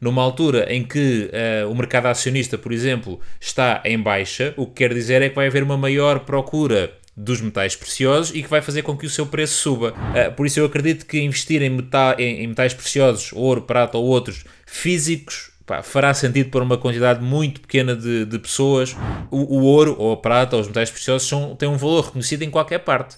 numa 0.00 0.22
altura 0.22 0.72
em 0.72 0.84
que 0.84 1.30
uh, 1.64 1.70
o 1.70 1.74
mercado 1.74 2.06
acionista, 2.06 2.56
por 2.58 2.72
exemplo, 2.72 3.20
está 3.40 3.82
em 3.84 3.98
baixa, 3.98 4.54
o 4.56 4.66
que 4.66 4.74
quer 4.74 4.94
dizer 4.94 5.22
é 5.22 5.28
que 5.28 5.34
vai 5.34 5.46
haver 5.46 5.62
uma 5.62 5.76
maior 5.76 6.20
procura 6.20 6.92
dos 7.16 7.40
metais 7.40 7.74
preciosos 7.74 8.34
e 8.34 8.42
que 8.42 8.48
vai 8.48 8.60
fazer 8.60 8.82
com 8.82 8.96
que 8.96 9.06
o 9.06 9.10
seu 9.10 9.26
preço 9.26 9.54
suba. 9.54 9.92
Uh, 9.92 10.32
por 10.32 10.46
isso 10.46 10.60
eu 10.60 10.66
acredito 10.66 11.06
que 11.06 11.20
investir 11.20 11.62
em, 11.62 11.78
em, 12.18 12.42
em 12.42 12.46
metais 12.46 12.74
preciosos, 12.74 13.32
ouro, 13.32 13.62
prata 13.62 13.96
ou 13.96 14.04
outros, 14.04 14.44
físicos, 14.66 15.50
pá, 15.64 15.82
fará 15.82 16.12
sentido 16.12 16.50
para 16.50 16.62
uma 16.62 16.76
quantidade 16.76 17.22
muito 17.22 17.60
pequena 17.60 17.96
de, 17.96 18.26
de 18.26 18.38
pessoas. 18.38 18.94
O, 19.30 19.58
o, 19.58 19.62
ouro 19.62 19.96
ou 19.98 20.12
a 20.12 20.16
prata 20.16 20.56
ou 20.56 20.62
os 20.62 20.68
metais 20.68 20.90
preciosos 20.90 21.26
são, 21.26 21.56
têm 21.56 21.68
um 21.68 21.76
valor 21.76 22.06
reconhecido 22.06 22.42
em 22.42 22.50
qualquer 22.50 22.80
parte. 22.80 23.16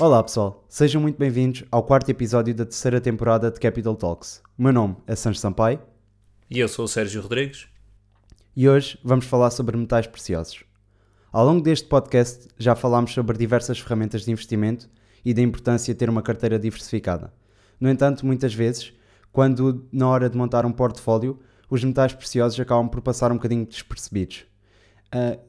Olá 0.00 0.22
pessoal, 0.22 0.64
sejam 0.68 1.02
muito 1.02 1.18
bem-vindos 1.18 1.64
ao 1.72 1.82
quarto 1.82 2.08
episódio 2.08 2.54
da 2.54 2.64
terceira 2.64 3.00
temporada 3.00 3.50
de 3.50 3.58
Capital 3.58 3.96
Talks. 3.96 4.40
O 4.56 4.62
meu 4.62 4.72
nome 4.72 4.94
é 5.08 5.16
Sancho 5.16 5.40
Sampaio. 5.40 5.80
E 6.48 6.60
eu 6.60 6.68
sou 6.68 6.84
o 6.84 6.88
Sérgio 6.88 7.20
Rodrigues. 7.20 7.66
E 8.54 8.68
hoje 8.68 8.96
vamos 9.02 9.24
falar 9.24 9.50
sobre 9.50 9.76
metais 9.76 10.06
preciosos. 10.06 10.62
Ao 11.32 11.44
longo 11.44 11.60
deste 11.60 11.88
podcast 11.88 12.46
já 12.56 12.76
falámos 12.76 13.12
sobre 13.12 13.36
diversas 13.36 13.80
ferramentas 13.80 14.24
de 14.24 14.30
investimento 14.30 14.88
e 15.24 15.34
da 15.34 15.42
importância 15.42 15.92
de 15.92 15.98
ter 15.98 16.08
uma 16.08 16.22
carteira 16.22 16.60
diversificada. 16.60 17.34
No 17.80 17.90
entanto, 17.90 18.24
muitas 18.24 18.54
vezes, 18.54 18.92
quando 19.32 19.84
na 19.90 20.06
hora 20.06 20.30
de 20.30 20.38
montar 20.38 20.64
um 20.64 20.70
portfólio, 20.70 21.40
os 21.68 21.82
metais 21.82 22.12
preciosos 22.12 22.60
acabam 22.60 22.88
por 22.88 23.00
passar 23.00 23.32
um 23.32 23.34
bocadinho 23.34 23.66
despercebidos. 23.66 24.46
Uh, 25.12 25.40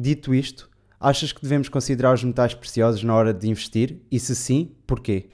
dito 0.00 0.32
isto, 0.32 0.70
Achas 1.00 1.32
que 1.32 1.42
devemos 1.42 1.68
considerar 1.68 2.14
os 2.14 2.24
metais 2.24 2.54
preciosos 2.54 3.02
na 3.02 3.14
hora 3.14 3.34
de 3.34 3.48
investir? 3.48 3.98
E 4.10 4.18
se 4.18 4.34
sim, 4.34 4.72
porquê? 4.86 5.26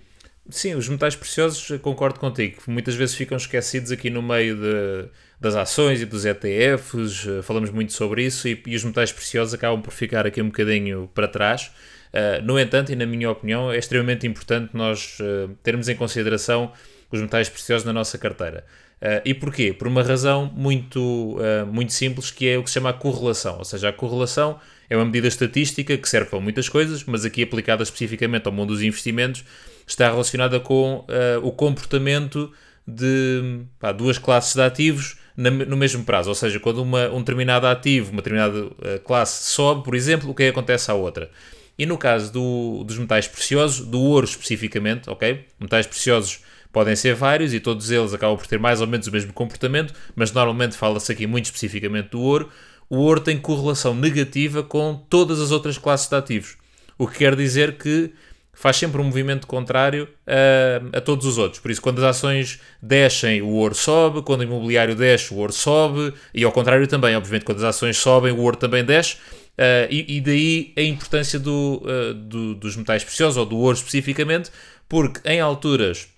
Sim, 0.50 0.74
os 0.74 0.88
metais 0.88 1.14
preciosos, 1.14 1.80
concordo 1.80 2.18
contigo, 2.18 2.56
muitas 2.66 2.96
vezes 2.96 3.14
ficam 3.14 3.36
esquecidos 3.36 3.92
aqui 3.92 4.10
no 4.10 4.20
meio 4.20 4.56
de, 4.56 5.08
das 5.40 5.54
ações 5.54 6.02
e 6.02 6.04
dos 6.04 6.24
ETFs, 6.24 7.26
eh, 7.28 7.42
falamos 7.42 7.70
muito 7.70 7.92
sobre 7.92 8.24
isso 8.24 8.48
e, 8.48 8.60
e, 8.66 8.74
os 8.74 8.82
metais 8.82 9.12
preciosos 9.12 9.54
acabam 9.54 9.80
por 9.80 9.92
ficar 9.92 10.26
aqui 10.26 10.42
um 10.42 10.46
bocadinho 10.46 11.08
para 11.14 11.28
trás. 11.28 11.70
Uh, 12.12 12.44
no 12.44 12.58
entanto, 12.58 12.92
e 12.92 12.96
na 12.96 13.06
minha 13.06 13.30
opinião, 13.30 13.72
é 13.72 13.78
extremamente 13.78 14.26
importante 14.26 14.70
nós 14.74 15.18
uh, 15.20 15.48
termos 15.62 15.88
em 15.88 15.96
consideração 15.96 16.72
os 17.10 17.20
metais 17.20 17.48
preciosos 17.48 17.86
na 17.86 17.92
nossa 17.92 18.18
carteira. 18.18 18.64
Uh, 19.00 19.22
e 19.24 19.32
porquê? 19.32 19.72
Por 19.72 19.86
uma 19.86 20.02
razão 20.02 20.52
muito, 20.54 21.38
muito 21.72 21.92
simples, 21.92 22.30
que 22.30 22.48
é 22.48 22.58
o 22.58 22.62
que 22.62 22.68
se 22.68 22.74
chama 22.74 22.90
a 22.90 22.92
correlação. 22.92 23.58
Ou 23.58 23.64
seja, 23.64 23.88
a 23.88 23.92
correlação 23.92 24.60
é 24.88 24.96
uma 24.96 25.04
medida 25.04 25.28
estatística 25.28 25.96
que 25.96 26.08
serve 26.08 26.30
para 26.30 26.40
muitas 26.40 26.68
coisas, 26.68 27.04
mas 27.04 27.24
aqui 27.24 27.42
aplicada 27.42 27.82
especificamente 27.82 28.46
ao 28.46 28.52
mundo 28.52 28.72
dos 28.72 28.82
investimentos, 28.82 29.44
está 29.86 30.10
relacionada 30.10 30.60
com 30.60 31.06
uh, 31.08 31.46
o 31.46 31.52
comportamento 31.52 32.52
de 32.86 33.62
pá, 33.78 33.92
duas 33.92 34.18
classes 34.18 34.54
de 34.54 34.62
ativos 34.62 35.16
na, 35.36 35.50
no 35.50 35.76
mesmo 35.76 36.04
prazo. 36.04 36.28
Ou 36.28 36.34
seja, 36.34 36.58
quando 36.60 36.82
uma, 36.82 37.08
um 37.08 37.18
determinado 37.18 37.66
ativo, 37.66 38.12
uma 38.12 38.22
determinada 38.22 38.64
uh, 38.66 39.00
classe 39.04 39.50
sobe, 39.50 39.84
por 39.84 39.94
exemplo, 39.94 40.30
o 40.30 40.34
que, 40.34 40.44
é 40.44 40.46
que 40.46 40.52
acontece 40.52 40.90
à 40.90 40.94
outra? 40.94 41.30
E 41.78 41.86
no 41.86 41.96
caso 41.96 42.32
do, 42.32 42.84
dos 42.84 42.98
metais 42.98 43.26
preciosos, 43.26 43.86
do 43.86 44.00
ouro 44.00 44.26
especificamente, 44.26 45.08
ok? 45.08 45.46
Metais 45.58 45.86
preciosos 45.86 46.40
podem 46.72 46.96
ser 46.96 47.14
vários 47.14 47.52
e 47.52 47.60
todos 47.60 47.90
eles 47.90 48.14
acabam 48.14 48.36
por 48.36 48.46
ter 48.46 48.58
mais 48.58 48.80
ou 48.80 48.86
menos 48.86 49.06
o 49.06 49.12
mesmo 49.12 49.32
comportamento, 49.32 49.92
mas 50.14 50.32
normalmente 50.32 50.76
fala-se 50.76 51.12
aqui 51.12 51.26
muito 51.26 51.46
especificamente 51.46 52.10
do 52.10 52.20
ouro 52.20 52.50
o 52.92 52.98
ouro 52.98 53.22
tem 53.22 53.38
correlação 53.38 53.94
negativa 53.94 54.62
com 54.62 54.94
todas 55.08 55.40
as 55.40 55.50
outras 55.50 55.78
classes 55.78 56.10
de 56.10 56.14
ativos. 56.14 56.58
O 56.98 57.06
que 57.06 57.16
quer 57.16 57.34
dizer 57.34 57.78
que 57.78 58.12
faz 58.52 58.76
sempre 58.76 59.00
um 59.00 59.04
movimento 59.04 59.46
contrário 59.46 60.06
a, 60.26 60.98
a, 60.98 61.00
todos 61.00 61.24
os 61.24 61.38
outros. 61.38 61.58
Por 61.58 61.70
isso, 61.70 61.80
quando 61.80 62.00
as 62.00 62.04
ações 62.04 62.60
descem, 62.82 63.40
o 63.40 63.48
ouro 63.48 63.74
sobe, 63.74 64.20
quando 64.20 64.40
o 64.40 64.44
imobiliário 64.44 64.94
desce, 64.94 65.32
o 65.32 65.38
ouro 65.38 65.54
sobe, 65.54 66.12
e 66.34 66.44
ao 66.44 66.52
contrário 66.52 66.86
também, 66.86 67.16
obviamente, 67.16 67.46
quando 67.46 67.56
as 67.56 67.64
ações 67.64 67.96
sobem, 67.96 68.30
o 68.30 68.40
ouro 68.40 68.58
também 68.58 68.84
desce. 68.84 69.14
Uh, 69.14 69.88
e, 69.88 70.18
e, 70.18 70.20
daí 70.20 70.74
a 70.76 70.82
importância 70.82 71.38
do, 71.38 71.82
uh, 71.82 72.12
do, 72.12 72.54
dos 72.54 72.76
metais 72.76 73.02
preciosos, 73.02 73.38
ou 73.38 73.46
do 73.46 73.56
ouro 73.56 73.74
especificamente, 73.74 74.50
porque 74.86 75.26
em 75.26 75.40
alturas 75.40 76.11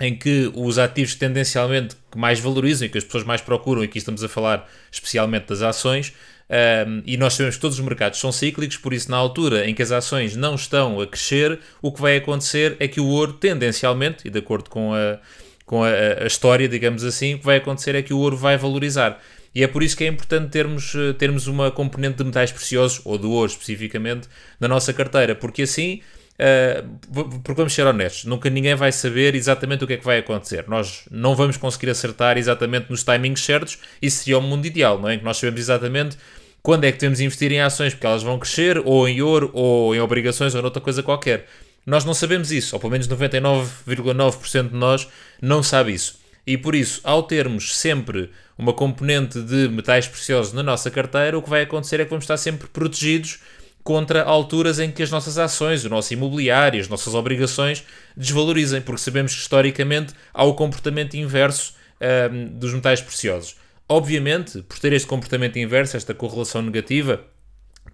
em 0.00 0.14
que 0.14 0.50
os 0.54 0.78
ativos 0.78 1.14
tendencialmente 1.14 1.96
que 2.10 2.18
mais 2.18 2.38
valorizam 2.38 2.86
e 2.86 2.90
que 2.90 2.98
as 2.98 3.04
pessoas 3.04 3.24
mais 3.24 3.40
procuram, 3.40 3.82
e 3.82 3.86
aqui 3.86 3.98
estamos 3.98 4.22
a 4.22 4.28
falar 4.28 4.68
especialmente 4.92 5.46
das 5.46 5.62
ações, 5.62 6.12
um, 6.48 7.02
e 7.04 7.16
nós 7.16 7.34
sabemos 7.34 7.56
que 7.56 7.60
todos 7.60 7.78
os 7.78 7.84
mercados 7.84 8.20
são 8.20 8.30
cíclicos, 8.30 8.76
por 8.76 8.92
isso, 8.92 9.10
na 9.10 9.16
altura 9.16 9.68
em 9.68 9.74
que 9.74 9.82
as 9.82 9.90
ações 9.90 10.36
não 10.36 10.54
estão 10.54 11.00
a 11.00 11.06
crescer, 11.06 11.58
o 11.80 11.90
que 11.90 12.00
vai 12.00 12.16
acontecer 12.16 12.76
é 12.78 12.86
que 12.86 13.00
o 13.00 13.06
ouro, 13.06 13.32
tendencialmente, 13.32 14.28
e 14.28 14.30
de 14.30 14.38
acordo 14.38 14.68
com 14.68 14.94
a, 14.94 15.18
com 15.64 15.82
a, 15.82 15.88
a 16.22 16.26
história, 16.26 16.68
digamos 16.68 17.02
assim, 17.02 17.34
o 17.34 17.38
que 17.38 17.44
vai 17.46 17.56
acontecer 17.56 17.94
é 17.94 18.02
que 18.02 18.12
o 18.12 18.18
ouro 18.18 18.36
vai 18.36 18.56
valorizar. 18.56 19.20
E 19.54 19.62
é 19.62 19.66
por 19.66 19.82
isso 19.82 19.96
que 19.96 20.04
é 20.04 20.06
importante 20.06 20.50
termos, 20.50 20.92
termos 21.18 21.46
uma 21.46 21.70
componente 21.70 22.18
de 22.18 22.24
metais 22.24 22.52
preciosos, 22.52 23.00
ou 23.04 23.16
do 23.16 23.30
ouro 23.30 23.50
especificamente, 23.50 24.28
na 24.60 24.68
nossa 24.68 24.92
carteira, 24.92 25.34
porque 25.34 25.62
assim 25.62 26.02
Uh, 26.36 27.38
porque 27.42 27.54
vamos 27.54 27.72
ser 27.72 27.86
honestos, 27.86 28.26
nunca 28.26 28.50
ninguém 28.50 28.74
vai 28.74 28.92
saber 28.92 29.34
exatamente 29.34 29.84
o 29.84 29.86
que 29.86 29.94
é 29.94 29.96
que 29.96 30.04
vai 30.04 30.18
acontecer. 30.18 30.64
Nós 30.68 31.04
não 31.10 31.34
vamos 31.34 31.56
conseguir 31.56 31.90
acertar 31.90 32.36
exatamente 32.36 32.90
nos 32.90 33.02
timings 33.02 33.40
certos. 33.40 33.78
Isso 34.02 34.24
seria 34.24 34.38
o 34.38 34.42
mundo 34.42 34.66
ideal, 34.66 34.98
não 34.98 35.08
é? 35.08 35.16
Que 35.16 35.24
nós 35.24 35.38
sabemos 35.38 35.60
exatamente 35.60 36.18
quando 36.62 36.84
é 36.84 36.92
que 36.92 36.98
devemos 36.98 37.20
investir 37.20 37.52
em 37.52 37.60
ações 37.60 37.94
porque 37.94 38.06
elas 38.06 38.22
vão 38.22 38.38
crescer, 38.38 38.82
ou 38.84 39.08
em 39.08 39.22
ouro, 39.22 39.50
ou 39.54 39.94
em 39.94 40.00
obrigações, 40.00 40.54
ou 40.54 40.60
noutra 40.60 40.82
coisa 40.82 41.02
qualquer. 41.02 41.46
Nós 41.86 42.04
não 42.04 42.12
sabemos 42.12 42.50
isso, 42.50 42.74
ou 42.74 42.80
pelo 42.80 42.90
menos 42.90 43.06
99,9% 43.08 44.70
de 44.70 44.74
nós 44.74 45.08
não 45.40 45.62
sabe 45.62 45.94
isso. 45.94 46.18
E 46.44 46.58
por 46.58 46.74
isso, 46.74 47.00
ao 47.04 47.22
termos 47.22 47.76
sempre 47.76 48.30
uma 48.58 48.72
componente 48.72 49.40
de 49.40 49.68
metais 49.68 50.08
preciosos 50.08 50.52
na 50.52 50.62
nossa 50.62 50.90
carteira, 50.90 51.38
o 51.38 51.42
que 51.42 51.48
vai 51.48 51.62
acontecer 51.62 52.00
é 52.00 52.04
que 52.04 52.10
vamos 52.10 52.24
estar 52.24 52.36
sempre 52.36 52.66
protegidos 52.68 53.38
contra 53.86 54.24
alturas 54.24 54.80
em 54.80 54.90
que 54.90 55.00
as 55.00 55.12
nossas 55.12 55.38
ações, 55.38 55.84
o 55.84 55.88
nosso 55.88 56.12
imobiliário, 56.12 56.80
as 56.80 56.88
nossas 56.88 57.14
obrigações 57.14 57.84
desvalorizem, 58.16 58.80
porque 58.80 59.00
sabemos 59.00 59.32
que 59.32 59.40
historicamente 59.40 60.12
há 60.34 60.42
o 60.42 60.54
comportamento 60.54 61.14
inverso 61.14 61.72
um, 62.00 62.46
dos 62.58 62.74
metais 62.74 63.00
preciosos. 63.00 63.54
Obviamente, 63.88 64.60
por 64.62 64.76
ter 64.80 64.92
este 64.92 65.06
comportamento 65.06 65.56
inverso, 65.56 65.96
esta 65.96 66.12
correlação 66.12 66.62
negativa, 66.62 67.20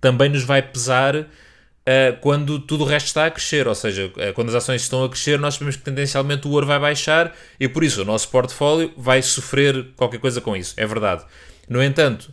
também 0.01 0.31
nos 0.31 0.45
vai 0.45 0.63
pesar 0.63 1.15
uh, 1.15 1.27
quando 2.23 2.59
tudo 2.59 2.85
o 2.85 2.87
resto 2.87 3.09
está 3.09 3.27
a 3.27 3.31
crescer, 3.31 3.69
ou 3.69 3.75
seja, 3.75 4.07
uh, 4.07 4.33
quando 4.33 4.49
as 4.49 4.55
ações 4.55 4.81
estão 4.81 5.05
a 5.05 5.11
crescer, 5.11 5.39
nós 5.39 5.57
sabemos 5.57 5.77
que 5.77 5.83
tendencialmente 5.83 6.49
o 6.49 6.53
ouro 6.53 6.67
vai 6.67 6.81
baixar 6.81 7.37
e 7.61 7.69
por 7.69 7.85
isso 7.85 8.01
o 8.01 8.05
nosso 8.07 8.31
portfólio 8.31 8.95
vai 8.97 9.21
sofrer 9.21 9.89
qualquer 9.95 10.21
coisa 10.21 10.41
com 10.41 10.57
isso, 10.57 10.73
é 10.79 10.87
verdade. 10.87 11.23
No 11.69 11.83
entanto, 11.83 12.33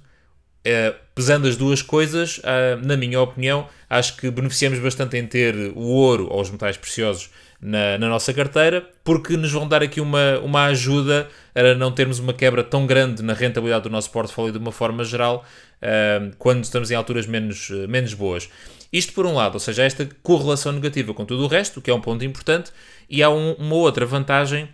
Uh, 0.59 0.94
pesando 1.16 1.47
as 1.47 1.56
duas 1.56 1.81
coisas, 1.81 2.40
uh, 2.40 2.86
na 2.86 2.97
minha 2.97 3.22
opinião, 3.22 3.68
acho 3.90 4.18
que 4.18 4.30
beneficiamos 4.30 4.78
bastante 4.80 5.18
em 5.18 5.25
ter 5.25 5.56
o 5.74 5.80
ouro 5.80 6.28
ou 6.30 6.42
os 6.42 6.52
metais 6.52 6.75
preciosos 6.75 7.30
na, 7.62 7.97
na, 7.97 8.09
nossa 8.09 8.34
carteira, 8.34 8.86
porque 9.03 9.38
nos 9.38 9.52
vão 9.52 9.68
dar 9.68 9.81
aqui 9.81 10.02
uma, 10.02 10.38
uma 10.40 10.66
ajuda 10.66 11.30
a 11.56 11.74
não 11.75 11.92
termos 11.92 12.19
uma 12.19 12.34
quebra 12.34 12.62
tão 12.62 12.86
grande 12.86 13.24
na 13.24 13.34
rentabilidade 13.34 13.84
do 13.84 13.90
nosso 13.90 14.12
portfólio 14.12 14.52
de 14.52 14.58
uma 14.58 14.72
forma 14.72 15.03
geral, 15.06 15.46
uh, 15.81 16.36
quando 16.38 16.64
estamos 16.64 16.92
em 16.92 16.96
alturas 16.96 17.25
menos, 17.25 17.69
menos 17.88 18.14
boas. 18.14 18.50
Isto 18.92 19.14
por 19.14 19.25
um 19.25 19.36
lado, 19.36 19.53
ou 19.53 19.59
seja, 19.59 19.84
esta 19.84 20.08
correlação 20.22 20.72
negativa 20.74 21.14
com 21.14 21.24
tudo 21.24 21.46
o 21.46 21.48
resto, 21.48 21.81
que 21.81 21.90
é 21.90 21.94
um 21.94 22.02
ponto 22.02 22.25
importante, 22.25 22.72
e 23.09 23.24
há 23.24 23.30
um, 23.30 23.53
uma 23.53 23.75
outra 23.75 24.06
vantagem 24.06 24.68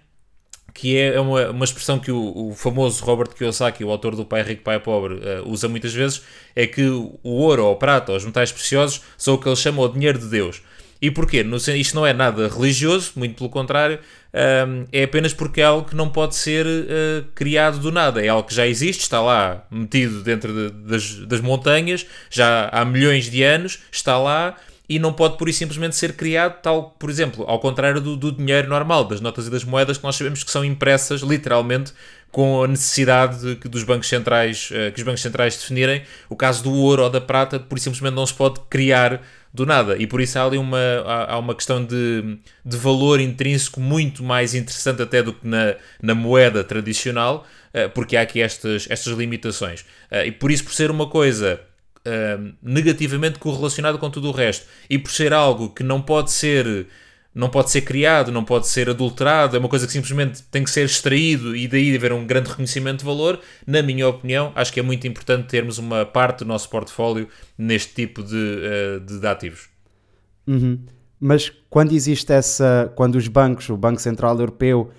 que 0.73 0.97
é, 0.97 1.15
é 1.15 1.19
uma, 1.19 1.49
uma 1.51 1.65
expressão 1.65 1.97
que 1.97 2.11
o, 2.11 2.49
o, 2.49 2.53
famoso 2.53 3.03
Robert 3.05 3.29
Kiyosaki, 3.29 3.83
o 3.83 3.89
autor 3.89 4.15
do 4.15 4.25
Pai 4.25 4.43
Rico, 4.43 4.63
Pai 4.63 4.79
Pobre, 4.79 5.15
uh, 5.15 5.49
usa 5.49 5.69
muitas 5.69 5.93
vezes, 5.93 6.21
é 6.55 6.67
que 6.67 6.85
o 6.85 7.19
ouro, 7.23 7.65
ou 7.65 7.75
prata, 7.77 8.11
ou 8.11 8.17
os 8.17 8.25
metais 8.25 8.51
preciosos 8.51 9.01
são 9.17 9.35
o 9.35 9.37
que 9.37 9.47
ele 9.47 9.55
chama 9.55 9.81
o 9.81 9.87
dinheiro 9.87 10.19
de 10.19 10.27
Deus. 10.27 10.61
E 11.01 11.11
porquê? 11.11 11.43
No, 11.43 11.57
isto 11.57 11.95
não 11.95 12.05
é 12.05 12.13
nada 12.13 12.47
religioso, 12.47 13.11
muito 13.15 13.35
pelo 13.35 13.49
contrário, 13.49 13.99
um, 14.33 14.37
ehm, 14.37 14.85
é 14.91 15.03
apenas 15.03 15.33
porque 15.33 15.61
é 15.61 15.63
algo 15.63 15.87
que 15.87 15.95
não 15.95 16.09
pode 16.09 16.35
ser 16.35 16.65
uh, 16.65 17.25
criado 17.35 17.79
do 17.79 17.91
nada. 17.91 18.25
É 18.25 18.29
algo 18.29 18.47
que 18.47 18.55
já 18.55 18.65
existe, 18.65 19.01
está 19.01 19.21
lá 19.21 19.65
metido 19.69 20.23
dentro 20.23 20.51
de, 20.53 20.69
das, 20.71 21.15
das 21.27 21.41
montanhas, 21.41 22.05
já 22.29 22.69
há 22.71 22.83
milhões 22.83 23.29
de 23.29 23.43
anos, 23.43 23.79
está 23.91 24.17
lá 24.17 24.55
e 24.87 24.99
não 24.99 25.11
pode 25.11 25.37
por 25.37 25.49
isso 25.49 25.59
simplesmente 25.59 25.95
ser 25.95 26.13
criado 26.13 26.61
tal, 26.61 26.95
por 26.99 27.09
exemplo, 27.09 27.43
ao 27.47 27.59
contrário 27.59 27.99
do, 27.99 28.15
do, 28.15 28.31
dinheiro 28.31 28.69
normal, 28.69 29.03
das 29.05 29.19
notas 29.19 29.47
e 29.47 29.49
das 29.49 29.63
moedas 29.63 29.97
que 29.97 30.03
nós 30.03 30.15
sabemos 30.15 30.43
que 30.43 30.51
são 30.51 30.63
impressas 30.63 31.21
literalmente 31.21 31.91
com 32.31 32.63
a 32.63 32.67
necessidade 32.67 33.39
de, 33.39 33.55
que 33.55 33.67
dos 33.67 33.83
bancos 33.83 34.09
centrais, 34.09 34.69
uh, 34.71 34.91
que 34.91 34.99
os 34.99 35.03
bancos 35.03 35.21
centrais 35.21 35.55
definirem. 35.55 36.03
O 36.29 36.35
caso 36.35 36.63
do 36.63 36.73
ouro 36.73 37.03
ou 37.03 37.09
da 37.09 37.21
prata, 37.21 37.59
por 37.59 37.77
isso 37.77 37.85
simplesmente 37.85 38.13
não 38.13 38.25
se 38.25 38.33
pode 38.33 38.59
criar 38.69 39.21
do 39.53 39.65
nada. 39.65 39.95
E 39.97 40.05
por 40.05 40.19
isso 40.19 40.37
há 40.37 40.43
ali 40.43 40.57
uma, 40.57 40.77
há, 41.05 41.39
uma 41.39 41.55
questão 41.55 41.83
de, 41.83 42.37
de 42.65 42.77
valor 42.77 43.21
intrínseco 43.21 43.79
muito 43.79 44.21
mais 44.21 44.53
interessante 44.53 45.01
até 45.01 45.23
do 45.23 45.31
que 45.31 45.47
na, 45.47 45.75
na 46.01 46.13
moeda 46.13 46.61
tradicional, 46.61 47.47
uh, 47.73 47.89
porque 47.91 48.17
há 48.17 48.21
aqui 48.21 48.41
estas, 48.41 48.85
estas 48.89 49.13
limitações. 49.13 49.81
Uh, 50.11 50.25
e 50.25 50.31
por 50.31 50.51
isso, 50.51 50.65
por 50.65 50.73
ser 50.73 50.91
uma 50.91 51.07
coisa 51.07 51.61
uh, 52.05 52.53
negativamente 52.61 53.39
correlacionado 53.39 53.97
com 53.97 54.09
tudo 54.09 54.29
o 54.29 54.31
resto. 54.31 54.65
E 54.89 54.97
por 54.97 55.11
ser 55.11 55.33
algo 55.33 55.69
que 55.69 55.83
não 55.83 56.01
pode 56.01 56.31
ser 56.31 56.87
não 57.35 57.49
pode 57.49 57.69
ser 57.69 57.81
criado, 57.81 58.31
não 58.31 58.45
pode 58.45 58.65
ser 58.65 58.89
adulterado, 58.89 59.57
é 59.57 59.59
uma 59.59 59.67
coisa 59.67 59.85
que 59.85 59.91
simplesmente 59.91 60.41
tem 60.43 60.63
que 60.63 60.69
ser 60.69 60.85
extraído 60.85 61.53
e 61.53 61.67
daí 61.67 61.93
haver 61.93 62.13
um 62.13 62.25
grande 62.25 62.49
reconhecimento 62.49 62.99
de 62.99 63.05
valor. 63.05 63.41
Na 63.67 63.81
minha 63.81 64.07
opinião, 64.07 64.53
acho 64.55 64.71
que 64.71 64.79
é 64.79 64.83
muito 64.83 65.05
importante 65.05 65.49
termos 65.49 65.77
uma 65.77 66.05
parte 66.05 66.39
do 66.39 66.45
nosso 66.45 66.69
portfólio 66.69 67.27
neste 67.57 67.93
tipo 67.93 68.23
de, 68.23 69.01
de, 69.05 69.19
de 69.19 69.27
ativos. 69.27 69.67
Uhum. 70.47 70.79
Mas 71.19 71.51
quando 71.69 71.91
existe 71.91 72.31
essa, 72.31 72.89
quando 72.95 73.15
os 73.15 73.27
bancos, 73.27 73.67
o 73.69 73.75
Banco 73.75 74.01
Central 74.01 74.39
Europeu 74.39 74.91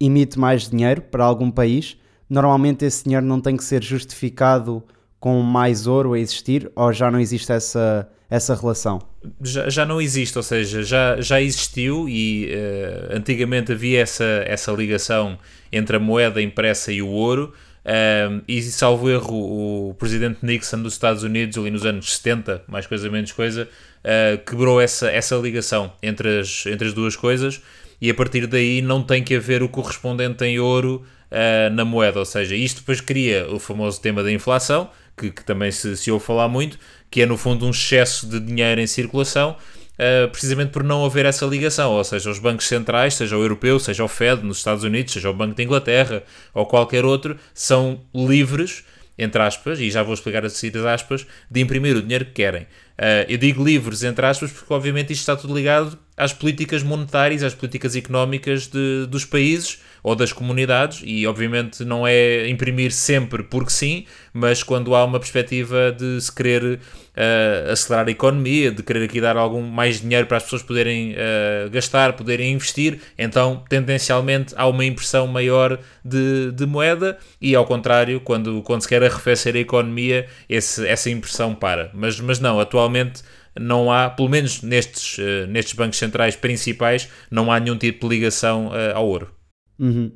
emite 0.00 0.38
mais 0.38 0.70
dinheiro 0.70 1.02
para 1.02 1.24
algum 1.24 1.50
país, 1.50 1.98
normalmente 2.28 2.86
esse 2.86 3.04
dinheiro 3.04 3.26
não 3.26 3.38
tem 3.38 3.54
que 3.54 3.64
ser 3.64 3.82
justificado 3.84 4.82
com 5.22 5.40
mais 5.40 5.86
ouro 5.86 6.14
a 6.14 6.18
existir 6.18 6.68
ou 6.74 6.92
já 6.92 7.08
não 7.08 7.20
existe 7.20 7.52
essa, 7.52 8.08
essa 8.28 8.56
relação? 8.56 9.00
Já, 9.40 9.70
já 9.70 9.86
não 9.86 10.00
existe, 10.00 10.36
ou 10.36 10.42
seja, 10.42 10.82
já, 10.82 11.20
já 11.20 11.40
existiu 11.40 12.08
e 12.08 12.50
uh, 12.52 13.16
antigamente 13.16 13.70
havia 13.70 14.00
essa, 14.00 14.24
essa 14.44 14.72
ligação 14.72 15.38
entre 15.72 15.94
a 15.94 16.00
moeda 16.00 16.42
impressa 16.42 16.90
e 16.90 17.00
o 17.00 17.06
ouro. 17.06 17.52
Um, 17.86 18.42
e 18.48 18.60
salvo 18.62 19.08
erro, 19.08 19.90
o 19.90 19.94
presidente 19.94 20.38
Nixon 20.42 20.82
dos 20.82 20.94
Estados 20.94 21.22
Unidos, 21.22 21.56
ali 21.56 21.70
nos 21.70 21.86
anos 21.86 22.16
70, 22.16 22.64
mais 22.66 22.88
coisa 22.88 23.08
menos 23.08 23.30
coisa, 23.30 23.68
uh, 24.02 24.44
quebrou 24.44 24.80
essa, 24.80 25.08
essa 25.08 25.36
ligação 25.36 25.92
entre 26.02 26.40
as, 26.40 26.66
entre 26.66 26.88
as 26.88 26.94
duas 26.94 27.14
coisas 27.14 27.62
e 28.00 28.10
a 28.10 28.14
partir 28.14 28.48
daí 28.48 28.82
não 28.82 29.04
tem 29.04 29.22
que 29.22 29.36
haver 29.36 29.62
o 29.62 29.68
correspondente 29.68 30.44
em 30.44 30.58
ouro 30.58 31.04
uh, 31.30 31.72
na 31.72 31.84
moeda. 31.84 32.18
Ou 32.18 32.24
seja, 32.24 32.56
isto 32.56 32.80
depois 32.80 33.00
cria 33.00 33.46
o 33.48 33.60
famoso 33.60 34.00
tema 34.00 34.20
da 34.20 34.32
inflação, 34.32 34.90
que, 35.16 35.30
que 35.30 35.44
também 35.44 35.70
se, 35.70 35.96
se 35.96 36.10
ouve 36.10 36.24
falar 36.24 36.48
muito, 36.48 36.78
que 37.10 37.22
é 37.22 37.26
no 37.26 37.36
fundo 37.36 37.66
um 37.66 37.70
excesso 37.70 38.26
de 38.26 38.40
dinheiro 38.40 38.80
em 38.80 38.86
circulação, 38.86 39.56
uh, 39.94 40.28
precisamente 40.30 40.70
por 40.70 40.82
não 40.82 41.04
haver 41.04 41.26
essa 41.26 41.46
ligação. 41.46 41.92
Ou 41.92 42.04
seja, 42.04 42.30
os 42.30 42.38
bancos 42.38 42.66
centrais, 42.66 43.14
seja 43.14 43.36
o 43.36 43.42
europeu, 43.42 43.78
seja 43.78 44.04
o 44.04 44.08
Fed 44.08 44.42
nos 44.44 44.58
Estados 44.58 44.84
Unidos, 44.84 45.12
seja 45.12 45.30
o 45.30 45.34
Banco 45.34 45.54
de 45.54 45.62
Inglaterra 45.62 46.22
ou 46.54 46.66
qualquer 46.66 47.04
outro, 47.04 47.36
são 47.54 48.00
livres 48.14 48.84
entre 49.18 49.42
aspas, 49.42 49.78
e 49.78 49.90
já 49.90 50.02
vou 50.02 50.14
explicar 50.14 50.44
as 50.44 50.62
aspas, 50.86 51.26
de 51.50 51.60
imprimir 51.60 51.96
o 51.96 52.02
dinheiro 52.02 52.24
que 52.24 52.32
querem. 52.32 52.62
Uh, 52.62 53.28
eu 53.28 53.38
digo 53.38 53.62
livres, 53.62 54.02
entre 54.02 54.24
aspas, 54.24 54.50
porque 54.50 54.72
obviamente 54.72 55.12
isto 55.12 55.20
está 55.20 55.36
tudo 55.36 55.54
ligado 55.54 55.98
às 56.22 56.32
políticas 56.32 56.82
monetárias, 56.82 57.42
às 57.42 57.54
políticas 57.54 57.96
económicas 57.96 58.68
de, 58.68 59.06
dos 59.08 59.24
países 59.24 59.80
ou 60.02 60.14
das 60.16 60.32
comunidades, 60.32 61.00
e 61.04 61.26
obviamente 61.26 61.84
não 61.84 62.06
é 62.06 62.48
imprimir 62.48 62.92
sempre 62.92 63.42
porque 63.42 63.70
sim, 63.70 64.04
mas 64.32 64.62
quando 64.62 64.94
há 64.94 65.04
uma 65.04 65.18
perspectiva 65.18 65.92
de 65.96 66.20
se 66.20 66.34
querer 66.34 66.74
uh, 66.74 67.70
acelerar 67.70 68.08
a 68.08 68.10
economia, 68.10 68.72
de 68.72 68.82
querer 68.82 69.04
aqui 69.04 69.20
dar 69.20 69.36
algum 69.36 69.62
mais 69.62 70.00
dinheiro 70.00 70.26
para 70.26 70.38
as 70.38 70.42
pessoas 70.42 70.62
poderem 70.62 71.12
uh, 71.12 71.70
gastar, 71.70 72.14
poderem 72.14 72.52
investir, 72.52 73.00
então 73.16 73.62
tendencialmente 73.68 74.54
há 74.56 74.66
uma 74.66 74.84
impressão 74.84 75.26
maior 75.28 75.78
de, 76.04 76.50
de 76.52 76.66
moeda 76.66 77.16
e 77.40 77.54
ao 77.54 77.64
contrário, 77.64 78.20
quando, 78.20 78.60
quando 78.62 78.82
se 78.82 78.88
quer 78.88 79.02
arrefecer 79.04 79.54
a 79.54 79.60
economia, 79.60 80.26
esse, 80.48 80.86
essa 80.86 81.10
impressão 81.10 81.54
para. 81.54 81.90
Mas, 81.94 82.18
mas 82.18 82.40
não, 82.40 82.58
atualmente 82.58 83.22
não 83.58 83.90
há, 83.92 84.10
pelo 84.10 84.28
menos 84.28 84.62
nestes, 84.62 85.18
uh, 85.18 85.46
nestes 85.48 85.74
bancos 85.74 85.98
centrais 85.98 86.36
principais, 86.36 87.08
não 87.30 87.50
há 87.50 87.60
nenhum 87.60 87.76
tipo 87.76 88.08
de 88.08 88.14
ligação 88.14 88.68
uh, 88.68 88.96
ao 88.96 89.06
ouro. 89.06 89.30
Uhum. 89.78 90.12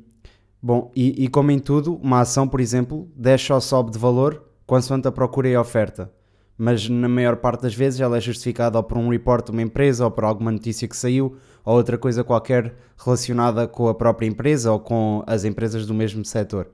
Bom, 0.61 0.91
e, 0.95 1.23
e, 1.23 1.27
como 1.27 1.51
em 1.51 1.59
tudo, 1.59 1.95
uma 1.95 2.21
ação, 2.21 2.47
por 2.47 2.59
exemplo, 2.59 3.11
desce 3.15 3.53
ou 3.53 3.61
sobe 3.61 3.91
de 3.91 3.99
valor 3.99 4.43
consoante 4.65 5.07
a 5.07 5.11
procura 5.11 5.47
e 5.47 5.55
a 5.55 5.61
oferta. 5.61 6.11
Mas 6.57 6.89
na 6.89 7.07
maior 7.07 7.37
parte 7.37 7.61
das 7.61 7.73
vezes 7.73 8.01
ela 8.01 8.17
é 8.17 8.19
justificada 8.19 8.77
ou 8.77 8.83
por 8.83 8.97
um 8.97 9.09
report 9.09 9.45
de 9.45 9.51
uma 9.51 9.61
empresa 9.61 10.03
ou 10.03 10.11
por 10.11 10.25
alguma 10.25 10.51
notícia 10.51 10.87
que 10.87 10.97
saiu 10.97 11.37
ou 11.63 11.75
outra 11.75 11.97
coisa 11.97 12.23
qualquer 12.23 12.75
relacionada 12.97 13.67
com 13.67 13.87
a 13.87 13.95
própria 13.95 14.27
empresa 14.27 14.71
ou 14.71 14.79
com 14.79 15.23
as 15.27 15.45
empresas 15.45 15.85
do 15.85 15.93
mesmo 15.93 16.25
setor. 16.25 16.69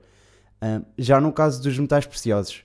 Uh, 0.64 0.86
já 0.98 1.20
no 1.20 1.34
caso 1.34 1.62
dos 1.62 1.78
metais 1.78 2.06
preciosos, 2.06 2.64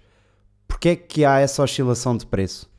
porquê 0.67 0.91
é 0.91 0.97
que 0.97 1.25
há 1.25 1.41
essa 1.41 1.63
oscilação 1.63 2.17
de 2.17 2.25
preço? 2.25 2.71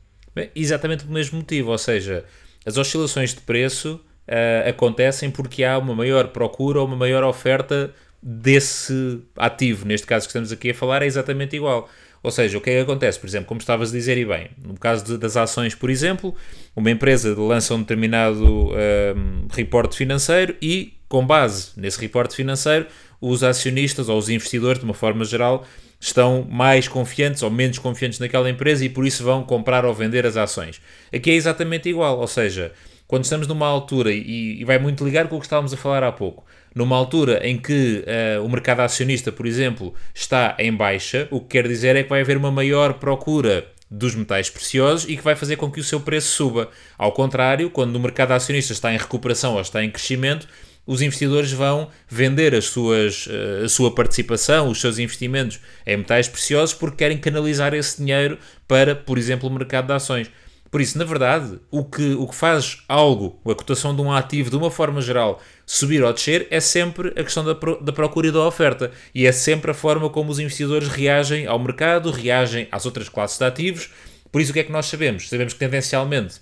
Exatamente 0.54 1.04
pelo 1.04 1.14
mesmo 1.14 1.38
motivo, 1.38 1.70
ou 1.70 1.78
seja, 1.78 2.24
as 2.64 2.76
oscilações 2.76 3.34
de 3.34 3.40
preço 3.40 4.00
uh, 4.28 4.68
acontecem 4.68 5.30
porque 5.30 5.64
há 5.64 5.76
uma 5.78 5.94
maior 5.94 6.28
procura 6.28 6.80
ou 6.80 6.86
uma 6.86 6.96
maior 6.96 7.24
oferta 7.24 7.92
desse 8.22 9.20
ativo. 9.36 9.86
Neste 9.86 10.06
caso 10.06 10.26
que 10.26 10.30
estamos 10.30 10.52
aqui 10.52 10.70
a 10.70 10.74
falar 10.74 11.02
é 11.02 11.06
exatamente 11.06 11.56
igual. 11.56 11.88
Ou 12.22 12.30
seja, 12.30 12.58
o 12.58 12.60
que 12.60 12.68
é 12.68 12.74
que 12.74 12.80
acontece? 12.80 13.18
Por 13.18 13.26
exemplo, 13.26 13.46
como 13.46 13.60
estavas 13.60 13.90
a 13.90 13.92
dizer 13.92 14.18
e 14.18 14.26
bem, 14.26 14.50
no 14.62 14.78
caso 14.78 15.04
de, 15.04 15.16
das 15.16 15.38
ações, 15.38 15.74
por 15.74 15.88
exemplo, 15.88 16.34
uma 16.76 16.90
empresa 16.90 17.34
lança 17.34 17.74
um 17.74 17.80
determinado 17.80 18.44
um, 18.44 18.78
ehm, 18.78 19.46
reporte 19.50 19.96
financeiro 19.96 20.54
e, 20.60 20.98
com 21.08 21.26
base 21.26 21.70
nesse 21.78 21.98
reporte 21.98 22.36
financeiro, 22.36 22.86
os 23.22 23.42
acionistas 23.42 24.10
ou 24.10 24.18
os 24.18 24.28
investidores, 24.28 24.78
de 24.78 24.84
uma 24.84 24.92
forma 24.92 25.24
geral, 25.24 25.66
estão 26.00 26.46
mais 26.50 26.88
confiantes 26.88 27.42
ou 27.42 27.50
menos 27.50 27.78
confiantes 27.78 28.18
naquela 28.18 28.48
empresa 28.48 28.84
e 28.84 28.88
por 28.88 29.06
isso 29.06 29.22
vão 29.22 29.44
comprar 29.44 29.84
ou 29.84 29.92
vender 29.92 30.24
as 30.24 30.36
ações. 30.36 30.80
Aqui 31.14 31.30
é 31.30 31.34
exatamente 31.34 31.88
igual, 31.90 32.18
ou 32.18 32.26
seja, 32.26 32.72
quando 33.06 33.24
estamos 33.24 33.46
numa 33.46 33.66
altura, 33.66 34.10
e, 34.10 34.60
e 34.60 34.64
vai 34.64 34.78
muito 34.78 35.04
ligar 35.04 35.28
com 35.28 35.36
o 35.36 35.40
que 35.40 35.46
estávamos 35.46 35.74
a 35.74 35.76
falar 35.76 36.02
há 36.02 36.10
pouco, 36.10 36.44
numa 36.74 36.96
altura 36.96 37.46
em 37.46 37.58
que 37.58 38.04
uh, 38.38 38.44
o 38.44 38.48
mercado 38.48 38.80
acionista, 38.80 39.30
por 39.30 39.46
exemplo, 39.46 39.92
está 40.14 40.56
em 40.58 40.72
baixa, 40.72 41.28
o 41.30 41.40
que 41.40 41.48
quer 41.48 41.68
dizer 41.68 41.96
é 41.96 42.02
que 42.02 42.08
vai 42.08 42.20
haver 42.20 42.36
uma 42.36 42.50
maior 42.50 42.94
procura 42.94 43.66
dos 43.90 44.14
metais 44.14 44.48
preciosos 44.48 45.10
e 45.10 45.16
que 45.16 45.22
vai 45.24 45.34
fazer 45.34 45.56
com 45.56 45.68
que 45.70 45.80
o 45.80 45.84
seu 45.84 46.00
preço 46.00 46.28
suba. 46.28 46.70
Ao 46.96 47.10
contrário, 47.10 47.68
quando 47.70 47.96
o 47.96 48.00
mercado 48.00 48.30
acionista 48.30 48.72
está 48.72 48.94
em 48.94 48.96
recuperação 48.96 49.54
ou 49.54 49.60
está 49.60 49.82
em 49.82 49.90
crescimento, 49.90 50.46
os 50.90 51.00
investidores 51.00 51.52
vão 51.52 51.88
vender 52.08 52.52
as 52.52 52.64
suas, 52.64 53.28
eh, 53.30 53.62
a 53.64 53.68
sua 53.68 53.94
participação, 53.94 54.68
os 54.68 54.80
seus 54.80 54.98
investimentos 54.98 55.60
em 55.86 55.98
metais 55.98 56.26
preciosos 56.26 56.74
porque 56.74 56.96
querem 56.96 57.16
canalizar 57.16 57.72
esse 57.74 57.98
dinheiro 57.98 58.36
para, 58.66 58.96
por 58.96 59.16
exemplo, 59.16 59.48
o 59.48 59.52
mercado 59.52 59.86
de 59.86 59.92
ações. 59.92 60.28
Por 60.68 60.80
isso, 60.80 60.98
na 60.98 61.04
verdade, 61.04 61.60
o 61.70 61.84
que, 61.84 62.14
o 62.14 62.26
que 62.26 62.34
faz 62.34 62.82
algo, 62.88 63.40
a 63.44 63.54
cotação 63.54 63.94
de 63.94 64.02
um 64.02 64.10
ativo, 64.10 64.50
de 64.50 64.56
uma 64.56 64.68
forma 64.68 65.00
geral, 65.00 65.40
subir 65.64 66.02
ou 66.02 66.12
descer, 66.12 66.48
é 66.50 66.58
sempre 66.58 67.10
a 67.10 67.22
questão 67.22 67.44
da, 67.44 67.54
pro, 67.54 67.80
da 67.80 67.92
procura 67.92 68.26
e 68.26 68.32
da 68.32 68.44
oferta. 68.44 68.90
E 69.14 69.28
é 69.28 69.32
sempre 69.32 69.70
a 69.70 69.74
forma 69.74 70.10
como 70.10 70.32
os 70.32 70.40
investidores 70.40 70.88
reagem 70.88 71.46
ao 71.46 71.58
mercado, 71.60 72.10
reagem 72.10 72.66
às 72.72 72.84
outras 72.84 73.08
classes 73.08 73.38
de 73.38 73.44
ativos. 73.44 73.90
Por 74.32 74.40
isso, 74.40 74.50
o 74.50 74.54
que 74.54 74.58
é 74.58 74.64
que 74.64 74.72
nós 74.72 74.86
sabemos? 74.86 75.28
Sabemos 75.28 75.52
que, 75.52 75.60
tendencialmente, 75.60 76.40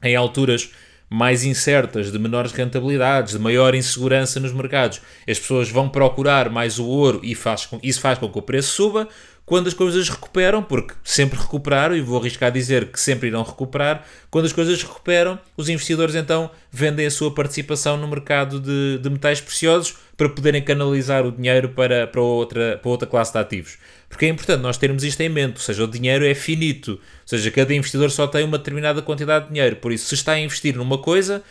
em 0.00 0.14
alturas 0.14 0.70
mais 1.10 1.42
incertas, 1.42 2.12
de 2.12 2.18
menores 2.20 2.52
rentabilidades, 2.52 3.32
de 3.32 3.38
maior 3.40 3.74
insegurança 3.74 4.38
nos 4.38 4.52
mercados, 4.52 5.00
as 5.28 5.40
pessoas 5.40 5.68
vão 5.68 5.88
procurar 5.88 6.48
mais 6.48 6.78
o 6.78 6.86
ouro 6.86 7.20
e 7.24 7.34
faz 7.34 7.66
com, 7.66 7.80
isso 7.82 8.00
faz 8.00 8.16
com 8.16 8.30
que 8.30 8.38
o 8.38 8.42
preço 8.42 8.70
suba 8.70 9.08
quando 9.50 9.66
as 9.66 9.74
coisas 9.74 10.08
recuperam, 10.08 10.62
porque 10.62 10.94
sempre 11.02 11.36
recuperaram, 11.36 11.96
e 11.96 12.00
vou 12.00 12.20
arriscar 12.20 12.52
dizer 12.52 12.86
que 12.92 13.00
sempre 13.00 13.26
irão 13.26 13.42
recuperar, 13.42 14.06
quando 14.30 14.44
as 14.44 14.52
coisas 14.52 14.80
recuperam, 14.80 15.40
os 15.56 15.68
investidores 15.68 16.14
então 16.14 16.48
vendem 16.70 17.04
a 17.04 17.10
sua 17.10 17.34
participação 17.34 17.96
no 17.96 18.06
mercado 18.06 18.60
de, 18.60 18.98
de 18.98 19.10
metais 19.10 19.40
preciosos 19.40 19.96
para 20.16 20.28
poderem 20.28 20.62
canalizar 20.62 21.26
o 21.26 21.32
dinheiro 21.32 21.70
para, 21.70 22.06
para, 22.06 22.20
outra, 22.20 22.78
para 22.80 22.88
outra 22.88 23.08
classe 23.08 23.32
de 23.32 23.38
ativos. 23.40 23.78
Porque 24.10 24.26
é 24.26 24.28
importante 24.28 24.60
nós 24.60 24.76
termos 24.76 25.04
isto 25.04 25.20
em 25.20 25.28
mente, 25.28 25.54
ou 25.54 25.60
seja, 25.60 25.84
o 25.84 25.86
dinheiro 25.86 26.26
é 26.26 26.34
finito, 26.34 26.90
ou 26.90 26.98
seja, 27.24 27.50
cada 27.50 27.72
investidor 27.72 28.10
só 28.10 28.26
tem 28.26 28.44
uma 28.44 28.58
determinada 28.58 29.00
quantidade 29.00 29.46
de 29.46 29.52
dinheiro, 29.52 29.76
por 29.76 29.92
isso 29.92 30.08
se 30.08 30.16
está 30.16 30.32
a 30.32 30.40
investir 30.40 30.76
numa 30.76 30.98
coisa, 30.98 31.42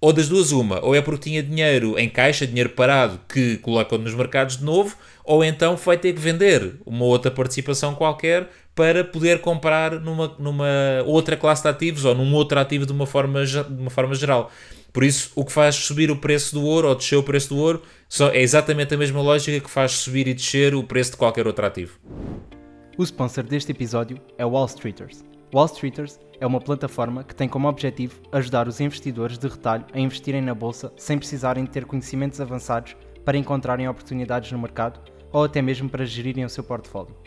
ou 0.00 0.12
das 0.12 0.28
duas 0.28 0.52
uma, 0.52 0.82
ou 0.84 0.94
é 0.94 1.02
porque 1.02 1.30
tinha 1.30 1.42
dinheiro 1.42 1.98
em 1.98 2.08
caixa, 2.08 2.46
dinheiro 2.46 2.70
parado 2.70 3.20
que 3.28 3.56
colocam 3.58 3.98
nos 3.98 4.14
mercados 4.14 4.58
de 4.58 4.64
novo, 4.64 4.96
ou 5.24 5.44
então 5.44 5.76
vai 5.76 5.98
ter 5.98 6.12
que 6.12 6.20
vender 6.20 6.74
uma 6.86 7.04
outra 7.04 7.30
participação 7.30 7.94
qualquer 7.94 8.48
para 8.74 9.04
poder 9.04 9.40
comprar 9.40 10.00
numa, 10.00 10.34
numa 10.38 10.66
outra 11.06 11.36
classe 11.36 11.62
de 11.62 11.68
ativos 11.68 12.04
ou 12.04 12.14
num 12.14 12.34
outro 12.34 12.58
ativo 12.58 12.84
de 12.84 12.92
uma 12.92 13.06
forma, 13.06 13.44
de 13.44 13.58
uma 13.60 13.90
forma 13.90 14.14
geral. 14.14 14.50
Por 14.92 15.02
isso, 15.02 15.32
o 15.34 15.44
que 15.44 15.52
faz 15.52 15.74
subir 15.74 16.10
o 16.10 16.16
preço 16.16 16.54
do 16.54 16.64
ouro 16.64 16.88
ou 16.88 16.94
descer 16.94 17.16
o 17.16 17.22
preço 17.22 17.48
do 17.48 17.58
ouro 17.58 17.82
é 18.32 18.40
exatamente 18.40 18.94
a 18.94 18.96
mesma 18.96 19.20
lógica 19.20 19.58
que 19.58 19.70
faz 19.70 19.92
subir 19.92 20.28
e 20.28 20.34
descer 20.34 20.74
o 20.74 20.84
preço 20.84 21.12
de 21.12 21.16
qualquer 21.16 21.46
outro 21.46 21.66
ativo. 21.66 21.98
O 22.96 23.02
sponsor 23.02 23.42
deste 23.42 23.72
episódio 23.72 24.20
é 24.38 24.44
Wall 24.44 24.66
Streeters. 24.66 25.24
Wall 25.52 25.66
Streeters 25.66 26.20
é 26.40 26.46
uma 26.46 26.60
plataforma 26.60 27.24
que 27.24 27.34
tem 27.34 27.48
como 27.48 27.68
objetivo 27.68 28.20
ajudar 28.30 28.68
os 28.68 28.80
investidores 28.80 29.36
de 29.36 29.48
retalho 29.48 29.84
a 29.92 29.98
investirem 29.98 30.40
na 30.40 30.54
bolsa 30.54 30.92
sem 30.96 31.18
precisarem 31.18 31.64
de 31.64 31.70
ter 31.70 31.84
conhecimentos 31.86 32.40
avançados 32.40 32.96
para 33.24 33.36
encontrarem 33.38 33.88
oportunidades 33.88 34.52
no 34.52 34.58
mercado 34.58 35.00
ou 35.32 35.42
até 35.42 35.60
mesmo 35.60 35.88
para 35.88 36.04
gerirem 36.04 36.44
o 36.44 36.48
seu 36.48 36.62
portfólio. 36.62 37.23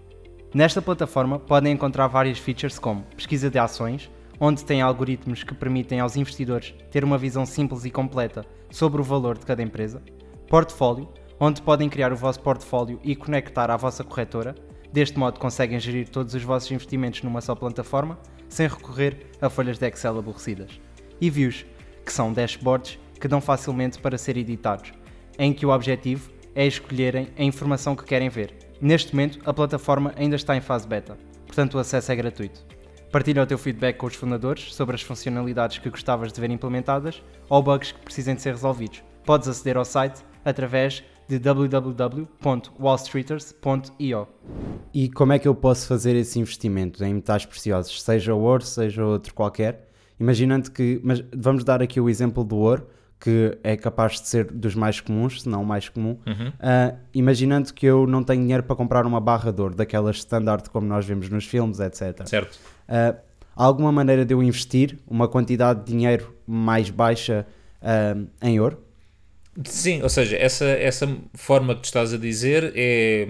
Nesta 0.54 0.82
plataforma 0.82 1.40
podem 1.40 1.74
encontrar 1.74 2.08
várias 2.08 2.40
features 2.40 2.80
como 2.80 3.04
pesquisa 3.16 3.50
de 3.50 3.60
ações, 3.60 4.10
onde 4.40 4.64
tem 4.64 4.82
algoritmos 4.82 5.44
que 5.44 5.54
permitem 5.54 6.00
aos 6.00 6.16
investidores 6.16 6.74
ter 6.92 7.04
uma 7.04 7.18
visão 7.18 7.46
simples 7.46 7.86
e 7.86 7.92
completa 7.92 8.46
sobre 8.70 9.02
o 9.02 9.04
valor 9.04 9.38
de 9.38 9.46
cada 9.46 9.64
empresa, 9.64 10.02
portfólio, 10.48 11.10
onde 11.40 11.62
podem 11.62 11.90
criar 11.90 12.12
o 12.12 12.18
vosso 12.18 12.40
portfólio 12.40 13.00
e 13.04 13.16
conectar 13.16 13.70
à 13.70 13.78
vossa 13.78 14.04
corretora, 14.04 14.56
Deste 14.92 15.20
modo, 15.20 15.40
conseguem 15.40 15.80
gerir 15.80 16.08
todos 16.08 16.34
os 16.34 16.44
vossos 16.44 16.72
investimentos 16.72 17.22
numa 17.22 17.42
só 17.42 17.54
plataforma, 17.54 18.18
sem 18.48 18.68
recorrer 18.68 19.28
a 19.42 19.50
folhas 19.50 19.78
de 19.78 19.88
Excel 19.88 20.18
aborrecidas. 20.18 20.80
E 21.20 21.30
views, 21.30 21.66
que 22.06 22.12
são 22.12 22.32
dashboards 22.32 22.98
que 23.20 23.28
dão 23.28 23.42
facilmente 23.42 24.00
para 24.00 24.18
ser 24.18 24.38
editados, 24.38 24.94
em 25.38 25.54
que 25.54 25.66
o 25.66 25.70
objetivo 25.70 26.32
é 26.56 26.66
escolherem 26.66 27.30
a 27.38 27.44
informação 27.44 27.96
que 27.96 28.06
querem 28.06 28.30
ver. 28.30 28.67
Neste 28.80 29.16
momento, 29.16 29.40
a 29.46 29.54
plataforma 29.54 30.14
ainda 30.16 30.36
está 30.36 30.56
em 30.56 30.62
fase 30.62 30.88
beta, 30.88 31.18
portanto 31.46 31.74
o 31.76 31.80
acesso 31.80 32.12
é 32.12 32.16
gratuito. 32.16 32.64
Partilha 33.12 33.42
o 33.42 33.48
teu 33.48 33.58
feedback 33.58 33.98
com 33.98 34.06
os 34.06 34.16
fundadores 34.16 34.76
sobre 34.76 34.94
as 34.94 35.02
funcionalidades 35.02 35.80
que 35.80 35.90
gostavas 35.90 36.32
de 36.32 36.40
ver 36.40 36.52
implementadas 36.52 37.24
ou 37.50 37.64
bugs 37.64 37.92
que 37.92 38.00
precisem 38.02 38.36
de 38.36 38.42
ser 38.42 38.52
resolvidos. 38.52 39.02
Podes 39.26 39.48
aceder 39.48 39.78
ao 39.78 39.86
site 39.86 40.22
através 40.46 41.04
de 41.28 41.40
www.wallstreeters.io. 41.40 44.28
E 44.94 45.10
como 45.10 45.34
é 45.34 45.40
que 45.40 45.48
eu 45.48 45.56
posso 45.56 45.88
fazer 45.88 46.16
esse 46.16 46.40
investimento 46.40 47.04
em 47.04 47.16
metais 47.16 47.46
preciosos, 47.46 48.00
seja 48.02 48.36
o 48.36 48.40
ouro, 48.40 48.64
seja 48.64 49.06
outro 49.06 49.34
qualquer? 49.34 49.90
Imaginando 50.20 50.72
que, 50.72 51.00
mas 51.04 51.24
vamos 51.36 51.64
dar 51.64 51.82
aqui 51.82 52.00
o 52.00 52.10
exemplo 52.10 52.44
do 52.44 52.58
ouro, 52.58 52.88
que 53.20 53.58
é 53.64 53.76
capaz 53.76 54.22
de 54.22 54.28
ser 54.28 54.46
dos 54.46 54.76
mais 54.76 55.00
comuns, 55.00 55.42
se 55.42 55.50
não 55.50 55.64
o 55.64 55.66
mais 55.66 55.90
comum. 55.90 56.18
Uhum. 56.26 56.50
Uh, 56.50 56.98
imaginando 57.14 57.74
que 57.74 57.86
eu 57.86 58.06
não 58.06 58.24
tenho 58.24 58.42
dinheiro 58.42 58.64
para 58.64 58.76
comprar 58.76 59.06
uma 59.06 59.20
barra 59.20 59.52
de 59.52 59.62
ouro, 59.62 59.76
daquelas 59.76 60.18
standard 60.18 60.70
como 60.70 60.88
nós 60.88 61.06
vemos 61.06 61.30
nos 61.30 61.46
filmes, 61.46 61.80
etc. 61.80 62.28
Certo. 62.28 62.56
Uh, 62.88 63.18
há 63.56 63.64
alguma 63.64 63.92
maneira 63.92 64.24
de 64.24 64.34
eu 64.34 64.44
investir 64.44 65.00
uma 65.08 65.28
quantidade 65.28 65.80
de 65.80 65.92
dinheiro 65.92 66.34
mais 66.46 66.90
baixa 66.90 67.46
uh, 67.82 68.28
em 68.42 68.60
ouro? 68.60 68.87
Sim, 69.66 70.04
ou 70.04 70.10
seja, 70.10 70.38
essa, 70.38 70.66
essa 70.66 71.18
forma 71.34 71.74
que 71.74 71.82
tu 71.82 71.86
estás 71.86 72.14
a 72.14 72.18
dizer 72.18 72.74
é, 72.76 73.28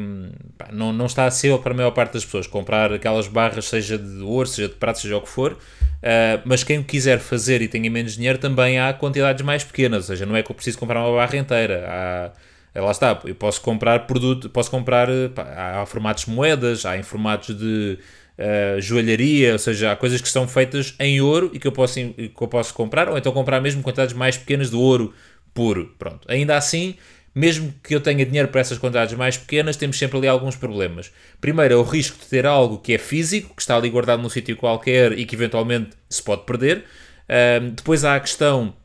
pá, 0.57 0.67
não, 0.74 0.91
não 0.91 1.05
está 1.05 1.25
acessível 1.25 1.57
para 1.57 1.72
a 1.72 1.75
maior 1.75 1.91
parte 1.91 2.13
das 2.13 2.25
pessoas. 2.25 2.46
Comprar 2.46 2.91
aquelas 2.91 3.29
barras, 3.29 3.65
seja 3.65 3.98
de 3.98 4.22
ouro, 4.22 4.48
seja 4.48 4.67
de 4.67 4.75
prata, 4.75 5.00
seja 5.00 5.15
o 5.15 5.22
que 5.22 5.29
for, 5.29 5.53
uh, 5.53 6.41
mas 6.43 6.65
quem 6.65 6.84
quiser 6.84 7.19
fazer 7.19 7.62
e 7.62 7.67
tenha 7.69 7.89
menos 7.89 8.15
dinheiro, 8.17 8.38
também 8.38 8.77
há 8.77 8.91
quantidades 8.93 9.41
mais 9.46 9.63
pequenas. 9.63 10.10
Ou 10.10 10.15
seja, 10.15 10.25
não 10.25 10.36
é 10.36 10.43
que 10.43 10.51
eu 10.51 10.55
preciso 10.55 10.77
comprar 10.77 11.01
uma 11.01 11.15
barra 11.15 11.38
inteira. 11.38 11.86
Há, 11.88 12.31
eh, 12.75 12.81
lá 12.81 12.91
está, 12.91 13.17
eu 13.24 13.36
posso 13.36 13.62
comprar 13.62 14.05
produto, 14.05 14.50
posso 14.50 14.69
comprar, 14.69 15.07
pá, 15.34 15.81
há 15.81 15.86
formatos 15.86 16.25
de 16.25 16.31
moedas, 16.31 16.86
há 16.86 16.98
em 16.98 17.03
formatos 17.03 17.55
de 17.57 18.00
uh, 18.38 18.81
joalharia, 18.81 19.53
ou 19.53 19.60
seja, 19.60 19.93
há 19.93 19.96
coisas 19.96 20.19
que 20.19 20.27
são 20.27 20.46
feitas 20.46 20.93
em 21.00 21.22
ouro 21.22 21.51
e 21.53 21.60
que 21.60 21.67
eu, 21.67 21.72
posso, 21.72 21.96
que 21.96 22.34
eu 22.38 22.48
posso 22.50 22.74
comprar, 22.74 23.07
ou 23.07 23.17
então 23.17 23.31
comprar 23.31 23.62
mesmo 23.62 23.81
quantidades 23.81 24.13
mais 24.13 24.38
pequenas 24.38 24.69
de 24.69 24.75
ouro 24.75 25.13
puro. 25.57 25.95
Pronto. 25.97 26.19
Ainda 26.29 26.55
assim, 26.55 26.93
mesmo 27.33 27.73
que 27.83 27.95
eu 27.95 27.99
tenha 27.99 28.23
dinheiro 28.23 28.47
para 28.49 28.61
essas 28.61 28.77
quantidades 28.77 29.15
mais 29.17 29.37
pequenas, 29.37 29.75
temos 29.75 29.97
sempre 29.97 30.19
ali 30.19 30.27
alguns 30.27 30.55
problemas. 30.55 31.11
Primeiro 31.41 31.73
é 31.73 31.77
o 31.77 31.81
risco 31.81 32.19
de 32.19 32.27
ter 32.27 32.45
algo 32.45 32.77
que 32.77 32.93
é 32.93 32.99
físico, 32.99 33.55
que 33.55 33.61
está 33.61 33.75
ali 33.75 33.89
guardado 33.89 34.21
num 34.21 34.29
sítio 34.29 34.55
qualquer 34.55 35.17
e 35.17 35.25
que 35.25 35.35
eventualmente 35.35 35.89
se 36.07 36.21
pode 36.21 36.43
perder. 36.45 36.85
Uh, 37.27 37.71
depois 37.71 38.05
há 38.05 38.15
a 38.15 38.19
questão 38.19 38.75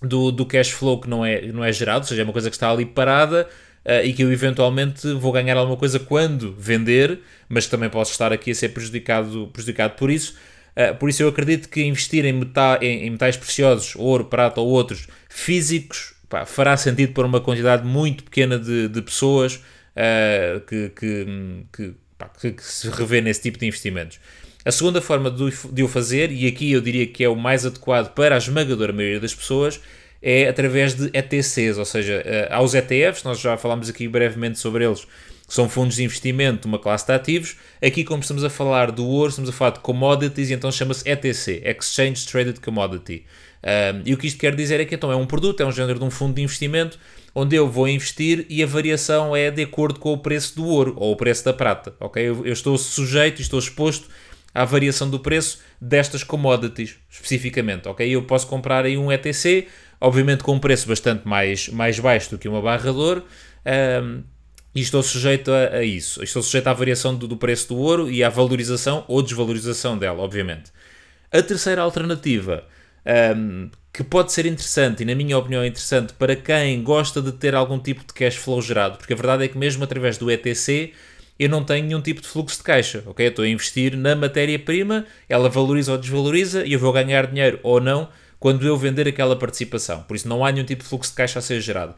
do, 0.00 0.32
do 0.32 0.46
cash 0.46 0.70
flow 0.70 0.98
que 0.98 1.08
não 1.08 1.24
é, 1.24 1.42
não 1.48 1.62
é 1.62 1.70
gerado, 1.70 2.04
ou 2.04 2.08
seja, 2.08 2.22
é 2.22 2.24
uma 2.24 2.32
coisa 2.32 2.48
que 2.48 2.56
está 2.56 2.70
ali 2.70 2.86
parada 2.86 3.46
uh, 3.84 4.02
e 4.02 4.14
que 4.14 4.22
eu 4.22 4.32
eventualmente 4.32 5.12
vou 5.12 5.30
ganhar 5.30 5.58
alguma 5.58 5.76
coisa 5.76 6.00
quando 6.00 6.54
vender, 6.58 7.20
mas 7.50 7.66
também 7.66 7.90
posso 7.90 8.12
estar 8.12 8.32
aqui 8.32 8.50
a 8.50 8.54
ser 8.54 8.70
prejudicado, 8.70 9.50
prejudicado 9.52 9.94
por 9.94 10.10
isso. 10.10 10.34
Uh, 10.74 10.94
por 10.96 11.10
isso 11.10 11.22
eu 11.22 11.28
acredito 11.28 11.68
que 11.68 11.84
investir 11.84 12.24
em, 12.24 12.32
meta, 12.32 12.78
em, 12.80 13.06
em 13.06 13.10
metais 13.10 13.36
preciosos, 13.36 13.94
ouro, 13.94 14.24
prata 14.24 14.60
ou 14.60 14.68
outros, 14.68 15.06
físicos, 15.28 16.13
pá, 16.34 16.44
fará 16.44 16.76
sentido 16.76 17.12
para 17.12 17.24
uma 17.24 17.40
quantidade 17.40 17.86
muito 17.86 18.24
pequena 18.24 18.58
de, 18.58 18.88
de 18.88 19.02
pessoas 19.02 19.54
uh, 19.94 20.60
que, 20.66 20.88
que, 20.88 21.26
que, 21.72 21.94
pá, 22.18 22.28
que, 22.28 22.56
se 22.58 22.88
revê 22.90 23.20
nesse 23.20 23.40
tipo 23.40 23.56
de 23.56 23.66
investimentos. 23.66 24.18
A 24.64 24.72
segunda 24.72 25.00
forma 25.00 25.30
de, 25.30 25.52
de 25.72 25.82
o 25.84 25.86
fazer, 25.86 26.32
e 26.32 26.48
aqui 26.48 26.72
eu 26.72 26.80
diria 26.80 27.06
que 27.06 27.22
é 27.22 27.28
o 27.28 27.36
mais 27.36 27.64
adequado 27.64 28.12
para 28.14 28.34
a 28.34 28.38
esmagadora 28.38 28.92
maioria 28.92 29.20
das 29.20 29.32
pessoas, 29.32 29.80
é 30.20 30.48
através 30.48 30.94
de 30.94 31.08
ETCs, 31.16 31.78
ou 31.78 31.84
seja, 31.84 32.24
uh, 32.26 32.52
há 32.52 32.60
os 32.60 32.74
ETFs, 32.74 33.22
nós 33.22 33.38
já 33.38 33.56
falámos 33.56 33.88
aqui 33.88 34.08
brevemente 34.08 34.58
sobre 34.58 34.84
eles, 34.84 35.06
são 35.46 35.68
fundos 35.68 35.94
de 35.94 36.02
investimento, 36.02 36.66
uma 36.66 36.80
classe 36.80 37.06
de 37.06 37.12
ativos. 37.12 37.56
Aqui, 37.80 38.02
como 38.02 38.22
estamos 38.22 38.42
a 38.42 38.50
falar 38.50 38.90
do 38.90 39.06
ouro, 39.06 39.28
estamos 39.28 39.50
a 39.50 39.52
falar 39.52 39.70
de 39.70 39.80
commodities, 39.80 40.50
e 40.50 40.54
então 40.54 40.72
chama-se 40.72 41.08
ETC, 41.08 41.62
Exchange 41.64 42.26
Traded 42.26 42.58
Commodity. 42.60 43.24
E 44.04 44.12
o 44.12 44.18
que 44.18 44.26
isto 44.26 44.38
quer 44.38 44.54
dizer 44.54 44.80
é 44.80 44.84
que 44.84 44.94
então 44.94 45.10
é 45.10 45.16
um 45.16 45.26
produto, 45.26 45.62
é 45.62 45.66
um 45.66 45.72
género 45.72 45.98
de 45.98 46.04
um 46.04 46.10
fundo 46.10 46.34
de 46.34 46.42
investimento 46.42 46.98
onde 47.34 47.56
eu 47.56 47.68
vou 47.68 47.88
investir 47.88 48.46
e 48.48 48.62
a 48.62 48.66
variação 48.66 49.34
é 49.34 49.50
de 49.50 49.62
acordo 49.62 49.98
com 49.98 50.12
o 50.12 50.18
preço 50.18 50.54
do 50.54 50.66
ouro 50.66 50.94
ou 50.96 51.12
o 51.12 51.16
preço 51.16 51.44
da 51.44 51.52
prata. 51.52 51.94
ok? 51.98 52.22
Eu, 52.22 52.46
eu 52.46 52.52
estou 52.52 52.78
sujeito, 52.78 53.40
estou 53.40 53.58
exposto 53.58 54.08
à 54.54 54.64
variação 54.64 55.10
do 55.10 55.18
preço 55.18 55.60
destas 55.80 56.22
commodities 56.22 56.96
especificamente. 57.10 57.88
ok? 57.88 58.08
Eu 58.08 58.22
posso 58.22 58.46
comprar 58.46 58.84
aí 58.84 58.96
um 58.96 59.10
ETC, 59.10 59.66
obviamente 60.00 60.44
com 60.44 60.54
um 60.54 60.60
preço 60.60 60.86
bastante 60.86 61.26
mais, 61.26 61.68
mais 61.68 61.98
baixo 61.98 62.30
do 62.30 62.38
que 62.38 62.48
uma 62.48 62.62
barra 62.62 62.92
de 62.92 62.98
ouro. 62.98 63.24
E 64.74 64.80
estou 64.80 65.02
sujeito 65.02 65.52
a, 65.52 65.76
a, 65.76 65.84
isso. 65.84 66.22
Estou 66.22 66.42
sujeito 66.42 66.66
à 66.68 66.72
variação 66.72 67.14
do, 67.14 67.26
do 67.26 67.36
preço 67.36 67.68
do 67.68 67.76
ouro 67.76 68.10
e 68.10 68.22
à 68.22 68.28
valorização 68.28 69.04
ou 69.08 69.22
desvalorização 69.22 69.96
dela, 69.96 70.22
obviamente. 70.22 70.72
A 71.32 71.42
terceira 71.42 71.82
alternativa 71.82 72.64
um, 73.36 73.70
que 73.92 74.02
pode 74.02 74.32
ser 74.32 74.46
interessante, 74.46 75.02
e 75.02 75.06
na 75.06 75.14
minha 75.14 75.38
opinião 75.38 75.62
é 75.62 75.66
interessante, 75.66 76.12
para 76.14 76.34
quem 76.34 76.82
gosta 76.82 77.22
de 77.22 77.32
ter 77.32 77.54
algum 77.54 77.78
tipo 77.78 78.00
de 78.00 78.12
cash 78.12 78.36
flow 78.36 78.60
gerado, 78.60 78.98
porque 78.98 79.12
a 79.12 79.16
verdade 79.16 79.44
é 79.44 79.48
que 79.48 79.56
mesmo 79.56 79.84
através 79.84 80.18
do 80.18 80.30
ETC 80.30 80.92
eu 81.38 81.48
não 81.48 81.64
tenho 81.64 81.86
nenhum 81.86 82.00
tipo 82.00 82.20
de 82.20 82.28
fluxo 82.28 82.58
de 82.58 82.62
caixa, 82.64 83.02
ok? 83.06 83.26
estou 83.26 83.44
a 83.44 83.48
investir 83.48 83.96
na 83.96 84.14
matéria-prima, 84.14 85.06
ela 85.28 85.48
valoriza 85.48 85.92
ou 85.92 85.98
desvaloriza 85.98 86.64
e 86.64 86.72
eu 86.72 86.78
vou 86.78 86.92
ganhar 86.92 87.26
dinheiro 87.26 87.60
ou 87.62 87.80
não 87.80 88.08
quando 88.38 88.66
eu 88.66 88.76
vender 88.76 89.08
aquela 89.08 89.36
participação. 89.36 90.02
Por 90.02 90.14
isso 90.14 90.28
não 90.28 90.44
há 90.44 90.52
nenhum 90.52 90.66
tipo 90.66 90.82
de 90.82 90.88
fluxo 90.88 91.10
de 91.10 91.16
caixa 91.16 91.38
a 91.38 91.42
ser 91.42 91.60
gerado. 91.60 91.94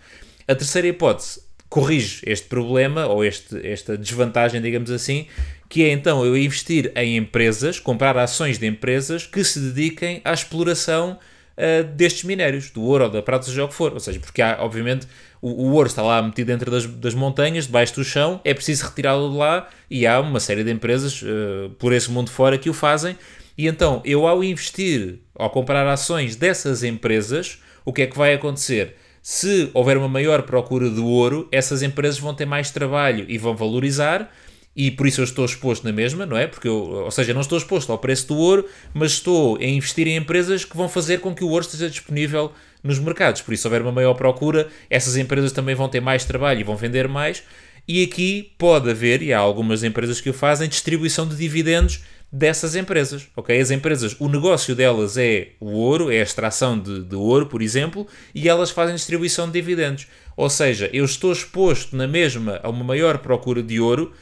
A 0.48 0.54
terceira 0.54 0.86
hipótese 0.86 1.45
corrige 1.68 2.22
este 2.26 2.46
problema 2.46 3.06
ou 3.06 3.24
este, 3.24 3.66
esta 3.66 3.96
desvantagem, 3.96 4.60
digamos 4.60 4.90
assim, 4.90 5.26
que 5.68 5.84
é 5.84 5.90
então 5.90 6.24
eu 6.24 6.36
investir 6.36 6.92
em 6.94 7.16
empresas, 7.16 7.80
comprar 7.80 8.16
ações 8.16 8.58
de 8.58 8.66
empresas 8.66 9.26
que 9.26 9.42
se 9.42 9.58
dediquem 9.58 10.20
à 10.24 10.32
exploração 10.32 11.18
uh, 11.56 11.84
destes 11.94 12.24
minérios, 12.24 12.70
do 12.70 12.82
ouro 12.82 13.04
ou 13.04 13.10
da 13.10 13.22
prata, 13.22 13.46
seja 13.46 13.64
o 13.64 13.68
que 13.68 13.74
for. 13.74 13.92
Ou 13.92 14.00
seja, 14.00 14.20
porque 14.20 14.40
há, 14.40 14.58
obviamente, 14.60 15.06
o, 15.40 15.48
o 15.48 15.72
ouro 15.72 15.88
está 15.88 16.02
lá 16.02 16.22
metido 16.22 16.46
dentro 16.46 16.70
das, 16.70 16.86
das, 16.86 17.14
montanhas, 17.14 17.66
debaixo 17.66 17.94
do 17.96 18.04
chão, 18.04 18.40
é 18.44 18.54
preciso 18.54 18.84
retirá-lo 18.86 19.30
de 19.30 19.36
lá 19.36 19.68
e 19.90 20.06
há 20.06 20.20
uma 20.20 20.40
série 20.40 20.62
de 20.62 20.70
empresas 20.70 21.20
uh, 21.22 21.70
por 21.78 21.92
esse 21.92 22.10
mundo 22.10 22.30
fora 22.30 22.56
que 22.58 22.70
o 22.70 22.74
fazem. 22.74 23.16
E 23.58 23.66
então, 23.66 24.02
eu 24.04 24.26
ao 24.26 24.44
investir, 24.44 25.18
ao 25.34 25.50
comprar 25.50 25.86
ações 25.88 26.36
dessas 26.36 26.84
empresas, 26.84 27.58
o 27.84 27.92
que 27.92 28.02
é 28.02 28.06
que 28.06 28.16
vai 28.16 28.34
acontecer? 28.34 28.96
Se 29.28 29.70
houver 29.74 29.96
uma 29.96 30.06
maior 30.06 30.42
procura 30.42 30.88
de 30.88 31.00
ouro, 31.00 31.48
essas 31.50 31.82
empresas 31.82 32.16
vão 32.16 32.32
ter 32.32 32.46
mais 32.46 32.70
trabalho 32.70 33.26
e 33.28 33.36
vão 33.36 33.56
valorizar, 33.56 34.32
e 34.76 34.88
por 34.88 35.04
isso 35.04 35.20
eu 35.20 35.24
estou 35.24 35.44
exposto 35.44 35.82
na 35.82 35.92
mesma, 35.92 36.24
não 36.24 36.36
é? 36.36 36.46
Porque 36.46 36.68
eu, 36.68 36.76
ou 36.76 37.10
seja, 37.10 37.34
não 37.34 37.40
estou 37.40 37.58
exposto 37.58 37.90
ao 37.90 37.98
preço 37.98 38.28
do 38.28 38.36
ouro, 38.36 38.68
mas 38.94 39.14
estou 39.14 39.56
a 39.56 39.64
investir 39.64 40.06
em 40.06 40.14
empresas 40.14 40.64
que 40.64 40.76
vão 40.76 40.88
fazer 40.88 41.18
com 41.18 41.34
que 41.34 41.42
o 41.42 41.48
ouro 41.48 41.64
esteja 41.64 41.90
disponível 41.90 42.52
nos 42.84 43.00
mercados. 43.00 43.42
Por 43.42 43.52
isso, 43.52 43.62
se 43.62 43.66
houver 43.66 43.82
uma 43.82 43.90
maior 43.90 44.14
procura, 44.14 44.68
essas 44.88 45.16
empresas 45.16 45.50
também 45.50 45.74
vão 45.74 45.88
ter 45.88 45.98
mais 45.98 46.24
trabalho 46.24 46.60
e 46.60 46.62
vão 46.62 46.76
vender 46.76 47.08
mais. 47.08 47.42
E 47.88 48.04
aqui 48.04 48.52
pode 48.56 48.88
haver, 48.88 49.22
e 49.22 49.32
há 49.32 49.40
algumas 49.40 49.82
empresas 49.82 50.20
que 50.20 50.30
o 50.30 50.32
fazem, 50.32 50.68
distribuição 50.68 51.26
de 51.26 51.34
dividendos 51.34 52.04
dessas 52.36 52.76
empresas, 52.76 53.28
ok? 53.34 53.58
As 53.58 53.70
empresas, 53.70 54.14
o 54.20 54.28
negócio 54.28 54.74
delas 54.74 55.16
é 55.16 55.52
o 55.58 55.70
ouro, 55.70 56.10
é 56.10 56.20
a 56.20 56.22
extração 56.22 56.78
de, 56.78 57.02
de 57.02 57.16
ouro, 57.16 57.46
por 57.46 57.62
exemplo, 57.62 58.06
e 58.34 58.46
elas 58.46 58.70
fazem 58.70 58.94
distribuição 58.94 59.46
de 59.46 59.54
dividendos. 59.54 60.06
Ou 60.36 60.50
seja, 60.50 60.90
eu 60.92 61.04
estou 61.06 61.32
exposto 61.32 61.96
na 61.96 62.06
mesma 62.06 62.60
a 62.62 62.68
uma 62.68 62.84
maior 62.84 63.18
procura 63.18 63.62
de 63.62 63.80
ouro, 63.80 64.12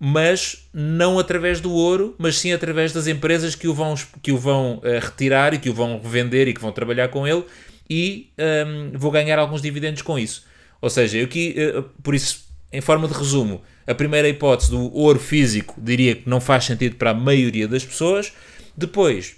mas 0.00 0.68
não 0.74 1.16
através 1.16 1.60
do 1.60 1.72
ouro, 1.72 2.16
mas 2.18 2.38
sim 2.38 2.52
através 2.52 2.92
das 2.92 3.06
empresas 3.06 3.54
que 3.54 3.68
o 3.68 3.74
vão, 3.74 3.94
que 4.20 4.32
o 4.32 4.38
vão 4.38 4.78
uh, 4.78 4.82
retirar 5.00 5.54
e 5.54 5.58
que 5.58 5.70
o 5.70 5.74
vão 5.74 6.00
revender 6.02 6.48
e 6.48 6.54
que 6.54 6.60
vão 6.60 6.72
trabalhar 6.72 7.08
com 7.08 7.26
ele 7.26 7.44
e 7.88 8.30
um, 8.36 8.42
ehm, 8.42 8.92
vou 8.94 9.10
ganhar 9.10 9.38
alguns 9.38 9.62
dividendos 9.62 10.02
com 10.02 10.18
isso. 10.18 10.44
Ou 10.80 10.88
seja, 10.88 11.18
eu 11.18 11.24
aqui, 11.24 11.54
uh, 11.76 11.82
por 12.02 12.14
isso, 12.14 12.46
em 12.72 12.80
forma 12.80 13.06
de 13.06 13.14
resumo, 13.14 13.62
a 13.90 13.94
primeira 13.94 14.28
hipótese 14.28 14.70
do 14.70 14.94
ouro 14.94 15.18
físico 15.18 15.74
diria 15.76 16.14
que 16.14 16.28
não 16.28 16.40
faz 16.40 16.64
sentido 16.64 16.94
para 16.94 17.10
a 17.10 17.14
maioria 17.14 17.66
das 17.66 17.84
pessoas. 17.84 18.32
Depois, 18.76 19.34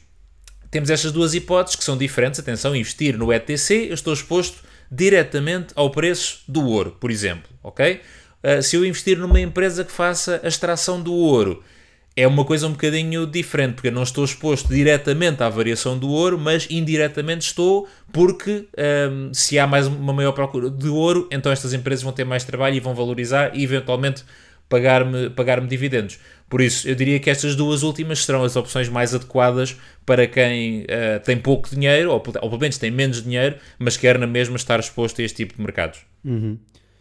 temos 0.70 0.90
estas 0.90 1.10
duas 1.10 1.32
hipóteses 1.32 1.74
que 1.74 1.82
são 1.82 1.96
diferentes. 1.96 2.38
Atenção, 2.38 2.76
investir 2.76 3.16
no 3.16 3.32
ETC, 3.32 3.86
eu 3.88 3.94
estou 3.94 4.12
exposto 4.12 4.58
diretamente 4.90 5.72
ao 5.74 5.90
preço 5.90 6.42
do 6.46 6.66
ouro, 6.66 6.98
por 7.00 7.10
exemplo, 7.10 7.50
ok? 7.62 8.02
Uh, 8.44 8.62
se 8.62 8.76
eu 8.76 8.84
investir 8.84 9.16
numa 9.16 9.40
empresa 9.40 9.84
que 9.84 9.92
faça 9.92 10.38
a 10.44 10.48
extração 10.48 11.00
do 11.00 11.14
ouro, 11.14 11.64
é 12.14 12.26
uma 12.26 12.44
coisa 12.44 12.66
um 12.66 12.72
bocadinho 12.72 13.26
diferente, 13.26 13.74
porque 13.74 13.88
eu 13.88 13.92
não 13.92 14.02
estou 14.02 14.24
exposto 14.24 14.68
diretamente 14.68 15.42
à 15.42 15.48
variação 15.48 15.98
do 15.98 16.10
ouro, 16.10 16.38
mas 16.38 16.66
indiretamente 16.70 17.46
estou, 17.46 17.88
porque 18.12 18.68
um, 19.10 19.28
ah, 19.28 19.30
se 19.32 19.58
há 19.58 19.66
mais 19.66 19.86
uma 19.86 20.12
maior 20.12 20.32
procura 20.32 20.68
de 20.68 20.88
ouro, 20.88 21.26
então 21.30 21.50
estas 21.50 21.72
empresas 21.72 22.02
vão 22.02 22.12
ter 22.12 22.24
mais 22.24 22.44
trabalho 22.44 22.76
e 22.76 22.80
vão 22.80 22.94
valorizar 22.94 23.56
e 23.56 23.64
eventualmente 23.64 24.24
pagar-me 24.68 25.30
pagar 25.30 25.60
dividendos. 25.66 26.18
Por 26.48 26.60
isso, 26.60 26.86
eu 26.86 26.94
diria 26.94 27.18
que 27.18 27.30
estas 27.30 27.56
duas 27.56 27.82
últimas 27.82 28.24
serão 28.24 28.44
as 28.44 28.56
opções 28.56 28.88
mais 28.88 29.14
adequadas 29.14 29.76
para 30.04 30.26
quem 30.26 30.82
uh, 30.82 31.20
tem 31.24 31.38
pouco 31.38 31.68
dinheiro, 31.68 32.10
ou, 32.10 32.16
ou 32.16 32.20
pelo 32.20 32.58
menos 32.58 32.76
tem 32.76 32.90
menos 32.90 33.22
dinheiro, 33.22 33.56
mas 33.78 33.96
quer 33.96 34.18
na 34.18 34.26
mesma 34.26 34.56
estar 34.56 34.78
exposto 34.78 35.22
a 35.22 35.24
este 35.24 35.36
tipo 35.36 35.56
de 35.56 35.62
mercados. 35.62 36.00
Uhum. 36.22 36.58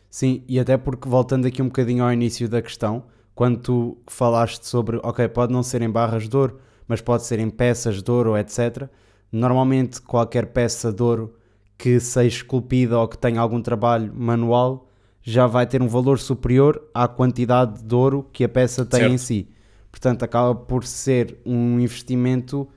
Sim, 0.09 0.43
e 0.47 0.57
até 0.59 0.77
porque, 0.77 1.07
voltando 1.07 1.47
aqui 1.47 1.61
um 1.61 1.65
bocadinho 1.65 2.03
ao 2.03 2.11
início 2.13 2.47
da 2.47 2.61
questão, 2.61 3.03
quando 3.33 3.59
tu 3.59 3.97
falaste 4.07 4.67
sobre, 4.67 5.00
ok, 5.03 5.27
pode 5.27 5.53
não 5.53 5.63
ser 5.63 5.81
em 5.81 5.89
barras 5.89 6.27
de 6.27 6.35
ouro, 6.35 6.59
mas 6.88 7.01
pode 7.01 7.23
ser 7.23 7.39
em 7.39 7.50
peças 7.50 8.01
de 8.01 8.11
ouro, 8.11 8.38
etc. 8.38 8.89
Normalmente, 9.31 10.01
qualquer 10.01 10.47
peça 10.47 10.91
de 10.91 11.01
ouro 11.01 11.35
que 11.77 12.00
seja 12.00 12.38
esculpida 12.38 13.00
ou 13.00 13.07
que 13.07 13.17
tenha 13.17 13.39
algum 13.39 13.61
trabalho 13.61 14.13
manual 14.13 14.88
já 15.23 15.47
vai 15.47 15.65
ter 15.65 15.81
um 15.81 15.88
valor 15.88 16.19
superior 16.19 16.81
à 16.93 17.07
quantidade 17.07 17.83
de 17.83 17.95
ouro 17.95 18.27
que 18.31 18.43
a 18.43 18.50
peça 18.50 18.85
tem 18.85 19.01
certo. 19.01 19.13
em 19.13 19.17
si. 19.17 19.50
Portanto, 19.91 20.23
acaba 20.23 20.55
por 20.55 20.83
ser 20.83 21.39
um 21.45 21.79
investimento 21.79 22.67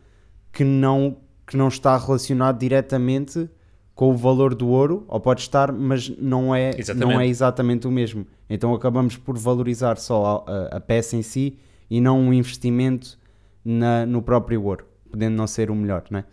que 0.53 0.65
não, 0.65 1.17
que 1.47 1.57
não 1.57 1.69
está 1.69 1.97
relacionado 1.97 2.59
diretamente 2.59 3.49
com 3.95 4.11
o 4.11 4.17
valor 4.17 4.55
do 4.55 4.69
ouro, 4.69 5.05
ou 5.07 5.21
pode 5.21 5.43
estar, 5.43 5.73
mas 5.73 6.09
não 6.19 6.55
é, 6.55 6.73
não 6.97 7.21
é 7.21 7.27
exatamente 7.27 7.87
o 7.87 7.91
mesmo. 7.91 8.27
Então 8.51 8.75
acabamos 8.75 9.17
por 9.17 9.39
valorizar 9.39 9.97
só 9.99 10.45
a, 10.47 10.77
a 10.77 10.81
peça 10.81 11.17
em 11.17 11.23
si 11.23 11.59
e 11.89 12.01
não 12.01 12.21
um 12.21 12.33
investimento 12.33 13.19
na, 13.65 14.05
no 14.05 14.21
próprio 14.21 14.63
ouro, 14.65 14.85
podendo 15.11 15.37
não 15.37 15.47
ser 15.47 15.71
o 15.71 15.75
melhor, 15.75 16.05
não 16.11 16.21
é? 16.21 16.25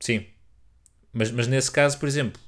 Sim, 0.00 0.24
mas, 1.12 1.30
mas 1.30 1.46
nesse 1.46 1.70
caso, 1.70 1.98
por 1.98 2.08
exemplo, 2.08 2.40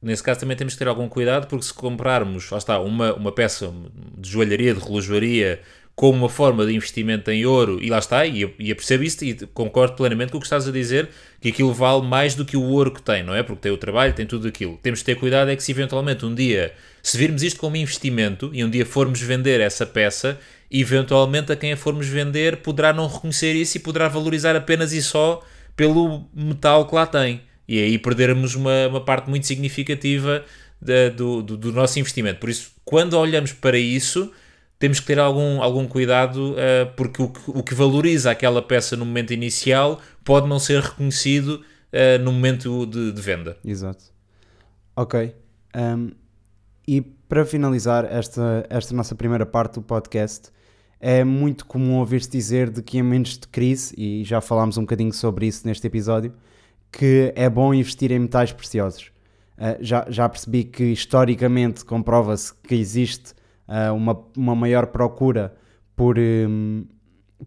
nesse 0.00 0.22
caso 0.22 0.40
também 0.40 0.56
temos 0.56 0.74
que 0.74 0.78
ter 0.78 0.88
algum 0.88 1.08
cuidado, 1.08 1.46
porque 1.46 1.66
se 1.66 1.74
comprarmos, 1.74 2.50
lá 2.50 2.58
está, 2.58 2.78
uma, 2.80 3.14
uma 3.14 3.32
peça 3.32 3.72
de 4.16 4.30
joalharia, 4.30 4.74
de 4.74 4.80
relojoaria, 4.80 5.60
como 5.94 6.18
uma 6.18 6.28
forma 6.28 6.66
de 6.66 6.74
investimento 6.74 7.30
em 7.30 7.46
ouro, 7.46 7.78
e 7.80 7.88
lá 7.88 7.98
está, 7.98 8.26
e 8.26 8.52
e 8.58 8.70
eu 8.70 8.76
percebo 8.76 9.04
isso 9.04 9.24
e 9.24 9.34
concordo 9.48 9.94
plenamente 9.94 10.32
com 10.32 10.38
o 10.38 10.40
que 10.40 10.46
estás 10.46 10.66
a 10.66 10.72
dizer, 10.72 11.08
que 11.40 11.48
aquilo 11.48 11.72
vale 11.72 12.02
mais 12.02 12.34
do 12.34 12.44
que 12.44 12.56
o 12.56 12.62
ouro 12.62 12.90
que 12.90 13.00
tem, 13.00 13.22
não 13.22 13.34
é? 13.34 13.42
Porque 13.42 13.62
tem 13.62 13.72
o 13.72 13.76
trabalho, 13.76 14.12
tem 14.12 14.26
tudo 14.26 14.48
aquilo. 14.48 14.78
Temos 14.82 15.00
de 15.00 15.04
ter 15.04 15.14
cuidado 15.14 15.50
é 15.50 15.56
que 15.56 15.62
se 15.62 15.70
eventualmente 15.70 16.24
um 16.26 16.34
dia, 16.34 16.72
se 17.02 17.16
virmos 17.16 17.42
isto 17.42 17.60
como 17.60 17.76
investimento, 17.76 18.50
e 18.52 18.64
um 18.64 18.70
dia 18.70 18.84
formos 18.84 19.20
vender 19.20 19.60
essa 19.60 19.86
peça, 19.86 20.38
eventualmente 20.70 21.52
a 21.52 21.56
quem 21.56 21.72
a 21.72 21.76
formos 21.76 22.08
vender 22.08 22.56
poderá 22.58 22.92
não 22.92 23.06
reconhecer 23.06 23.54
isso 23.54 23.76
e 23.76 23.80
poderá 23.80 24.08
valorizar 24.08 24.56
apenas 24.56 24.92
e 24.92 25.00
só 25.00 25.42
pelo 25.76 26.24
metal 26.34 26.88
que 26.88 26.94
lá 26.94 27.06
tem 27.06 27.40
e 27.66 27.78
aí 27.78 27.98
perdermos 27.98 28.54
uma, 28.54 28.88
uma 28.88 29.00
parte 29.00 29.28
muito 29.28 29.46
significativa 29.46 30.44
do, 31.16 31.42
do, 31.42 31.56
do, 31.56 31.72
nosso 31.72 31.98
investimento. 31.98 32.38
Por 32.38 32.50
isso, 32.50 32.72
quando 32.84 33.14
olhamos 33.14 33.52
para 33.52 33.78
isso, 33.78 34.30
temos 34.84 35.00
que 35.00 35.06
ter 35.06 35.18
algum, 35.18 35.62
algum 35.62 35.88
cuidado, 35.88 36.52
uh, 36.52 36.92
porque 36.94 37.22
o 37.22 37.30
que, 37.30 37.40
o 37.46 37.62
que 37.62 37.74
valoriza 37.74 38.30
aquela 38.30 38.60
peça 38.60 38.94
no 38.94 39.06
momento 39.06 39.32
inicial 39.32 39.98
pode 40.22 40.46
não 40.46 40.58
ser 40.58 40.82
reconhecido 40.82 41.64
uh, 41.90 42.22
no 42.22 42.30
momento 42.30 42.84
de, 42.84 43.10
de, 43.10 43.22
venda. 43.22 43.56
Exato. 43.64 44.04
Ok. 44.94 45.34
Um, 45.74 46.10
e 46.86 47.00
para 47.00 47.46
finalizar 47.46 48.04
esta, 48.04 48.66
esta 48.68 48.94
nossa 48.94 49.14
primeira 49.14 49.46
parte 49.46 49.76
do 49.76 49.82
podcast, 49.82 50.50
é 51.00 51.24
muito 51.24 51.64
comum 51.64 51.94
ouvir-se 51.94 52.28
dizer 52.28 52.68
de 52.68 52.82
que 52.82 52.98
em 52.98 53.02
momentos 53.02 53.38
de 53.38 53.48
crise, 53.48 53.94
e 53.96 54.22
já 54.22 54.42
falámos 54.42 54.76
um 54.76 54.82
bocadinho 54.82 55.14
sobre 55.14 55.46
isso 55.46 55.66
neste 55.66 55.86
episódio, 55.86 56.34
que 56.92 57.32
é 57.34 57.48
bom 57.48 57.72
investir 57.72 58.12
em 58.12 58.18
metais 58.18 58.52
preciosos. 58.52 59.10
Uh, 59.56 59.80
já, 59.80 60.04
já 60.10 60.28
percebi 60.28 60.62
que 60.62 60.84
historicamente 60.84 61.86
comprova-se 61.86 62.52
que 62.52 62.74
existe 62.74 63.32
uh, 63.68 63.94
uma, 63.94 64.18
uma 64.36 64.54
maior 64.54 64.86
procura 64.86 65.54
por, 65.96 66.18
um, 66.18 66.84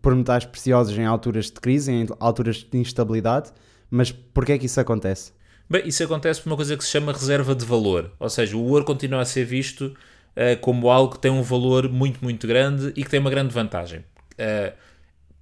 por 0.01 0.15
metais 0.15 0.45
preciosos 0.45 0.97
em 0.97 1.05
alturas 1.05 1.45
de 1.45 1.53
crise, 1.53 1.91
em 1.91 2.07
alturas 2.19 2.57
de 2.57 2.77
instabilidade, 2.77 3.51
mas 3.89 4.11
porquê 4.11 4.53
é 4.53 4.57
que 4.57 4.65
isso 4.65 4.79
acontece? 4.79 5.31
Bem, 5.69 5.87
isso 5.87 6.03
acontece 6.03 6.41
por 6.41 6.49
uma 6.49 6.55
coisa 6.55 6.77
que 6.77 6.83
se 6.83 6.89
chama 6.89 7.11
reserva 7.11 7.53
de 7.53 7.65
valor, 7.65 8.11
ou 8.19 8.29
seja, 8.29 8.55
o 8.55 8.63
ouro 8.63 8.85
continua 8.85 9.21
a 9.21 9.25
ser 9.25 9.43
visto 9.43 9.85
uh, 9.85 10.59
como 10.61 10.89
algo 10.89 11.13
que 11.13 11.19
tem 11.19 11.31
um 11.31 11.41
valor 11.41 11.89
muito, 11.89 12.23
muito 12.23 12.47
grande 12.47 12.93
e 12.95 13.03
que 13.03 13.09
tem 13.09 13.19
uma 13.19 13.29
grande 13.29 13.53
vantagem. 13.53 13.99
Uh, 13.99 14.73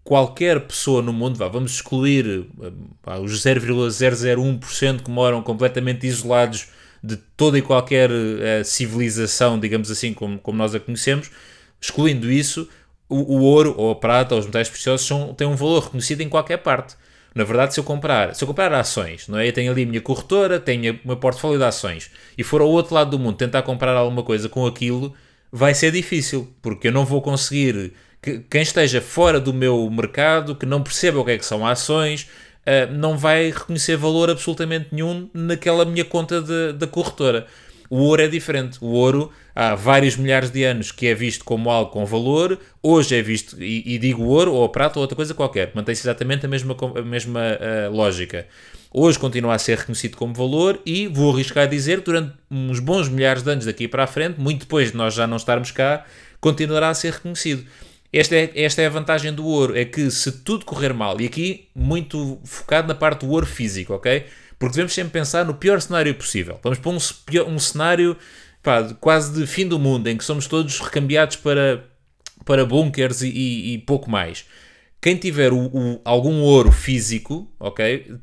qualquer 0.04 0.62
pessoa 0.62 1.02
no 1.02 1.12
mundo, 1.12 1.38
vá, 1.38 1.48
vamos 1.48 1.74
excluir 1.74 2.48
vá, 3.04 3.18
os 3.20 3.44
0,001% 3.44 5.04
que 5.04 5.12
moram 5.12 5.42
completamente 5.42 6.08
isolados 6.08 6.70
de 7.06 7.18
toda 7.38 7.58
e 7.58 7.62
qualquer 7.62 8.10
uh, 8.12 8.64
civilização, 8.64 9.60
digamos 9.60 9.92
assim, 9.92 10.14
como, 10.14 10.40
como 10.40 10.58
nós 10.58 10.74
a 10.74 10.80
conhecemos, 10.80 11.30
excluindo 11.80 12.32
isso, 12.32 12.68
o, 13.08 13.36
o, 13.36 13.42
ouro 13.42 13.76
ou 13.78 13.92
a 13.92 13.96
prata 13.96 14.34
ou 14.36 14.40
os 14.40 14.46
metais 14.48 14.70
preciosos 14.70 15.06
são, 15.06 15.34
têm 15.34 15.48
um 15.48 15.56
valor 15.56 15.84
reconhecido 15.84 16.22
em 16.22 16.30
qualquer 16.30 16.58
parte. 16.58 16.96
Na 17.34 17.44
verdade, 17.44 17.74
se 17.74 17.80
eu 17.80 17.84
comprar, 17.84 18.34
se 18.34 18.44
eu 18.44 18.48
comprar 18.48 18.74
ações, 18.74 19.28
não 19.28 19.38
é? 19.38 19.48
Eu 19.48 19.54
tenho 19.54 19.72
ali 19.72 19.84
a 19.84 19.86
minha 19.86 20.02
corretora, 20.02 20.60
tenho 20.60 20.94
o 21.04 21.08
meu 21.08 21.18
portfólio 21.18 21.58
de 21.58 21.66
ações 21.66 22.10
e 22.38 22.44
for 22.44 22.62
ao 22.62 22.70
outro 22.70 22.96
lado 22.96 23.12
do 23.12 23.20
mundo 23.20 23.36
tentar 23.36 23.62
comprar 23.62 23.96
alguma 23.96 24.24
coisa 24.24 24.48
com 24.48 24.66
aquilo, 24.66 25.14
vai 25.52 25.74
ser 25.74 25.92
difícil, 25.92 26.54
porque 26.62 26.88
eu 26.88 26.92
não 26.94 27.06
vou 27.06 27.22
conseguir 27.22 27.94
que 28.22 28.40
quem 28.50 28.62
esteja 28.62 29.02
fora 29.02 29.40
do 29.40 29.54
meu 29.54 29.90
mercado, 29.92 30.56
que 30.56 30.66
não 30.66 30.82
perceba 30.82 31.20
o 31.20 31.26
que 31.26 31.32
é 31.32 31.38
que 31.38 31.46
são 31.46 31.68
ações, 31.68 32.28
uh, 32.66 32.92
não 32.94 33.18
vai 33.18 33.52
reconhecer 33.52 33.96
valor 33.96 34.30
absolutamente 34.30 34.88
nenhum 34.92 35.30
naquela 35.34 35.86
minha 35.86 36.06
conta 36.06 36.42
da 36.74 36.88
corretora. 36.88 37.48
O 37.90 37.98
ouro 37.98 38.22
é 38.22 38.28
diferente. 38.28 38.78
O 38.82 38.88
ouro 38.88 39.32
há 39.56 39.76
vários 39.76 40.16
milhares 40.16 40.50
de 40.50 40.64
anos 40.64 40.92
que 40.92 41.08
é 41.08 41.14
visto 41.14 41.46
como 41.46 41.70
algo 41.70 41.92
com 41.92 42.06
valor, 42.06 42.60
hoje 42.82 43.16
é 43.16 43.22
visto, 43.22 43.62
e, 43.62 43.96
e 43.96 43.98
digo 43.98 44.24
ouro 44.24 44.54
ou 44.54 44.68
prata 44.70 45.00
ou 45.00 45.04
outra 45.04 45.16
coisa 45.16 45.34
qualquer, 45.34 45.72
mantém-se 45.74 46.02
exatamente 46.02 46.46
a 46.46 46.50
mesma, 46.50 46.76
a 46.96 47.02
mesma 47.02 47.42
uh, 47.42 47.96
lógica. 47.96 48.48
Hoje 48.92 49.20
continua 49.20 49.56
a 49.56 49.60
ser 49.60 49.78
reconhecido 49.78 50.16
como 50.16 50.34
valor 50.34 50.80
e 50.86 51.08
vou 51.08 51.34
arriscar 51.34 51.66
a 51.66 51.68
dizer, 51.68 52.02
durante 52.02 52.34
uns 52.50 52.80
bons 52.80 53.10
milhares 53.10 53.44
de 53.44 53.52
anos 53.52 53.66
daqui 53.66 53.88
para 53.88 54.06
a 54.06 54.08
frente, 54.08 54.40
muito 54.40 54.62
depois 54.62 54.92
de 54.92 54.98
nós 54.98 55.14
já 55.14 55.28
não 55.28 55.38
estarmos 55.38 55.72
cá, 55.72 56.06
continuará 56.40 56.90
a 56.90 56.94
ser 56.94 57.14
reconhecido. 57.14 57.66
Esta 58.18 58.34
é, 58.34 58.52
esta 58.56 58.82
é 58.82 58.86
a 58.86 58.90
vantagem 58.90 59.34
do 59.34 59.46
ouro, 59.46 59.78
é 59.78 59.84
que 59.84 60.10
se 60.10 60.32
tudo 60.32 60.64
correr 60.64 60.94
mal, 60.94 61.20
e 61.20 61.26
aqui 61.26 61.68
muito 61.76 62.40
focado 62.46 62.88
na 62.88 62.96
parte 62.96 63.26
do 63.26 63.32
ouro 63.32 63.46
físico, 63.46 63.94
ok? 63.94 64.26
Porque 64.58 64.72
devemos 64.72 64.94
sempre 64.94 65.12
pensar 65.12 65.44
no 65.44 65.54
pior 65.54 65.82
cenário 65.82 66.16
possível. 66.16 66.58
Vamos 66.64 66.80
para 66.80 66.92
um, 67.44 67.54
um 67.54 67.60
cenário 67.60 68.16
pá, 68.64 68.84
quase 69.02 69.34
de 69.34 69.46
fim 69.46 69.68
do 69.68 69.78
mundo, 69.78 70.08
em 70.08 70.16
que 70.16 70.24
somos 70.24 70.48
todos 70.48 70.80
recambiados 70.80 71.36
para, 71.36 71.84
para 72.46 72.66
bunkers 72.66 73.22
e, 73.22 73.28
e, 73.28 73.74
e 73.74 73.78
pouco 73.80 74.10
mais. 74.10 74.46
Quem 75.02 75.18
tiver 75.18 75.52
o, 75.52 75.66
o, 75.66 76.02
algum 76.06 76.40
ouro 76.40 76.72
físico, 76.72 77.52
ok? 77.60 78.16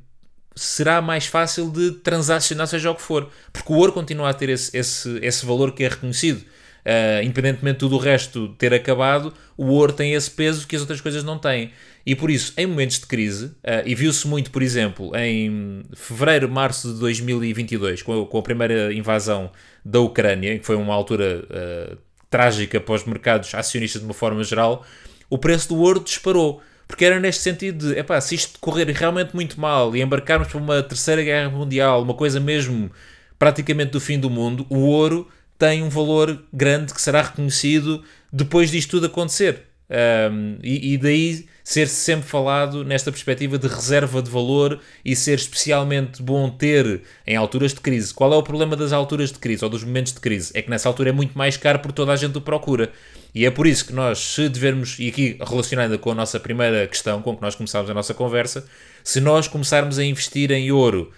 Será 0.56 1.02
mais 1.02 1.26
fácil 1.26 1.70
de 1.70 1.90
transacionar, 1.90 2.66
seja 2.66 2.90
o 2.90 2.94
que 2.94 3.02
for. 3.02 3.28
Porque 3.52 3.70
o 3.70 3.76
ouro 3.76 3.92
continua 3.92 4.30
a 4.30 4.34
ter 4.34 4.48
esse, 4.48 4.74
esse, 4.74 5.18
esse 5.20 5.44
valor 5.44 5.74
que 5.74 5.84
é 5.84 5.88
reconhecido. 5.88 6.42
Uh, 6.84 7.22
independentemente 7.22 7.74
de 7.74 7.78
tudo 7.78 7.94
o 7.94 7.98
resto 7.98 8.48
ter 8.58 8.74
acabado, 8.74 9.32
o 9.56 9.66
ouro 9.66 9.92
tem 9.92 10.14
esse 10.14 10.28
peso 10.28 10.66
que 10.66 10.74
as 10.74 10.82
outras 10.82 11.00
coisas 11.00 11.22
não 11.22 11.38
têm. 11.38 11.70
E 12.04 12.16
por 12.16 12.28
isso, 12.28 12.52
em 12.56 12.66
momentos 12.66 12.98
de 12.98 13.06
crise, 13.06 13.46
uh, 13.46 13.86
e 13.86 13.94
viu-se 13.94 14.26
muito, 14.26 14.50
por 14.50 14.62
exemplo, 14.62 15.12
em 15.16 15.84
fevereiro, 15.94 16.48
março 16.48 16.92
de 16.92 16.98
2022, 16.98 18.02
com 18.02 18.22
a, 18.22 18.26
com 18.26 18.38
a 18.38 18.42
primeira 18.42 18.92
invasão 18.92 19.52
da 19.84 20.00
Ucrânia, 20.00 20.58
que 20.58 20.66
foi 20.66 20.74
uma 20.74 20.92
altura 20.92 21.44
uh, 21.44 21.96
trágica 22.28 22.80
para 22.80 22.94
os 22.94 23.04
mercados 23.04 23.54
acionistas 23.54 24.00
de 24.00 24.06
uma 24.06 24.14
forma 24.14 24.42
geral, 24.42 24.84
o 25.30 25.38
preço 25.38 25.68
do 25.68 25.78
ouro 25.78 26.00
disparou. 26.00 26.60
Porque 26.88 27.04
era 27.04 27.18
neste 27.20 27.42
sentido 27.42 27.88
de, 27.88 27.98
epá, 27.98 28.20
se 28.20 28.34
isto 28.34 28.58
correr 28.58 28.84
realmente 28.90 29.34
muito 29.34 29.58
mal 29.58 29.96
e 29.96 30.02
embarcarmos 30.02 30.48
para 30.48 30.58
uma 30.58 30.82
terceira 30.82 31.22
guerra 31.22 31.48
mundial, 31.48 32.02
uma 32.02 32.12
coisa 32.12 32.40
mesmo 32.40 32.90
praticamente 33.38 33.92
do 33.92 34.00
fim 34.00 34.18
do 34.18 34.28
mundo, 34.28 34.66
o 34.68 34.80
ouro 34.80 35.26
tem 35.62 35.80
um 35.80 35.88
valor 35.88 36.42
grande 36.52 36.92
que 36.92 37.00
será 37.00 37.22
reconhecido 37.22 38.02
depois 38.32 38.68
disto 38.68 38.90
tudo 38.90 39.06
acontecer. 39.06 39.62
Um, 39.88 40.56
e, 40.60 40.94
e, 40.94 40.98
daí 40.98 41.46
ser 41.62 41.86
sempre 41.86 42.28
falado 42.28 42.82
nesta 42.82 43.12
perspectiva 43.12 43.56
de 43.58 43.68
reserva 43.68 44.20
de 44.20 44.28
valor 44.28 44.80
e 45.04 45.14
ser 45.14 45.34
especialmente 45.34 46.20
bom 46.20 46.50
ter 46.50 47.02
em 47.24 47.36
alturas 47.36 47.72
de 47.72 47.80
crise. 47.80 48.12
Qual 48.12 48.32
é 48.32 48.36
o 48.36 48.42
problema 48.42 48.74
das 48.74 48.92
alturas 48.92 49.30
de 49.30 49.38
crise 49.38 49.62
ou 49.62 49.70
dos 49.70 49.84
momentos 49.84 50.12
de 50.12 50.18
crise? 50.18 50.50
É 50.52 50.62
que 50.62 50.70
nessa 50.70 50.88
altura 50.88 51.10
é 51.10 51.12
muito 51.12 51.38
mais 51.38 51.56
caro 51.56 51.78
porque 51.78 51.94
toda 51.94 52.12
a 52.12 52.16
gente 52.16 52.36
o 52.36 52.40
procura. 52.40 52.90
E 53.32 53.46
é 53.46 53.50
por 53.50 53.64
isso 53.64 53.86
que 53.86 53.92
nós, 53.92 54.18
se 54.18 54.48
devemos, 54.48 54.98
e 54.98 55.08
aqui 55.08 55.36
relacionando 55.46 55.96
com 55.96 56.10
a 56.10 56.14
nossa 56.14 56.40
primeira 56.40 56.88
questão, 56.88 57.22
com 57.22 57.36
que 57.36 57.42
nós 57.42 57.54
começámos 57.54 57.88
a 57.88 57.94
nossa 57.94 58.14
conversa, 58.14 58.66
se 59.04 59.20
nós 59.20 59.46
começarmos 59.46 59.96
a 59.96 60.04
investir 60.04 60.50
em 60.50 60.72
ouro 60.72 61.12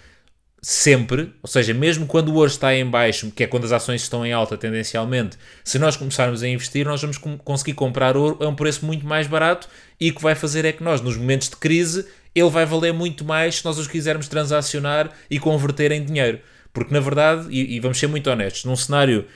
sempre, 0.67 1.31
ou 1.43 1.47
seja, 1.47 1.75
mesmo 1.75 2.07
quando 2.07 2.29
o 2.29 2.33
ouro 2.33 2.47
está 2.47 2.73
em 2.73 2.83
baixo, 2.83 3.29
que 3.29 3.43
é 3.43 3.47
quando 3.47 3.65
as 3.65 3.71
ações 3.71 4.01
estão 4.01 4.25
em 4.25 4.33
alta 4.33 4.57
tendencialmente, 4.57 5.37
se 5.63 5.77
nós 5.77 5.95
começarmos 5.95 6.41
a 6.41 6.47
investir, 6.47 6.83
nós 6.87 6.99
vamos 6.99 7.19
conseguir 7.19 7.73
comprar 7.73 8.17
ouro 8.17 8.43
a 8.43 8.47
um 8.47 8.55
preço 8.55 8.83
muito 8.83 9.05
mais 9.05 9.27
barato 9.27 9.69
e 10.01 10.09
o 10.09 10.15
que 10.15 10.23
vai 10.23 10.33
fazer 10.33 10.65
é 10.65 10.71
que 10.71 10.83
nós, 10.83 11.01
nos 11.01 11.17
momentos 11.17 11.49
de 11.49 11.55
crise, 11.55 12.07
ele 12.33 12.49
vai 12.49 12.65
valer 12.65 12.91
muito 12.93 13.23
mais 13.23 13.57
se 13.57 13.65
nós 13.65 13.77
os 13.77 13.87
quisermos 13.87 14.27
transacionar 14.27 15.11
e 15.29 15.37
converter 15.37 15.91
em 15.91 16.03
dinheiro. 16.03 16.39
Porque 16.73 16.91
na 16.91 16.99
verdade, 16.99 17.45
e, 17.51 17.75
e 17.75 17.79
vamos 17.79 17.99
ser 17.99 18.07
muito 18.07 18.27
honestos, 18.27 18.65
num 18.65 18.75
cenário 18.75 19.27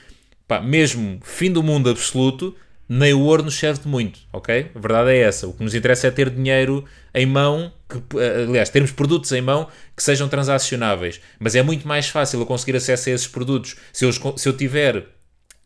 pá, 0.48 0.60
mesmo 0.60 1.20
fim 1.22 1.52
do 1.52 1.62
mundo 1.62 1.88
absoluto, 1.90 2.56
nem 2.92 3.14
o 3.14 3.20
ouro 3.20 3.44
nos 3.44 3.56
serve 3.56 3.82
de 3.82 3.88
muito, 3.88 4.18
ok? 4.32 4.72
A 4.74 4.78
verdade 4.80 5.10
é 5.10 5.18
essa. 5.18 5.46
O 5.46 5.52
que 5.52 5.62
nos 5.62 5.76
interessa 5.76 6.08
é 6.08 6.10
ter 6.10 6.28
dinheiro 6.28 6.84
em 7.14 7.24
mão, 7.24 7.72
que, 7.88 8.18
eh, 8.18 8.42
aliás, 8.48 8.68
termos 8.68 8.90
produtos 8.90 9.30
em 9.30 9.40
mão 9.40 9.68
que 9.96 10.02
sejam 10.02 10.28
transacionáveis. 10.28 11.20
Mas 11.38 11.54
é 11.54 11.62
muito 11.62 11.86
mais 11.86 12.08
fácil 12.08 12.40
eu 12.40 12.46
conseguir 12.46 12.74
acesso 12.74 13.08
a 13.08 13.12
esses 13.12 13.28
produtos 13.28 13.76
se 13.92 14.04
eu, 14.04 14.12
se 14.12 14.48
eu 14.48 14.56
tiver 14.56 15.06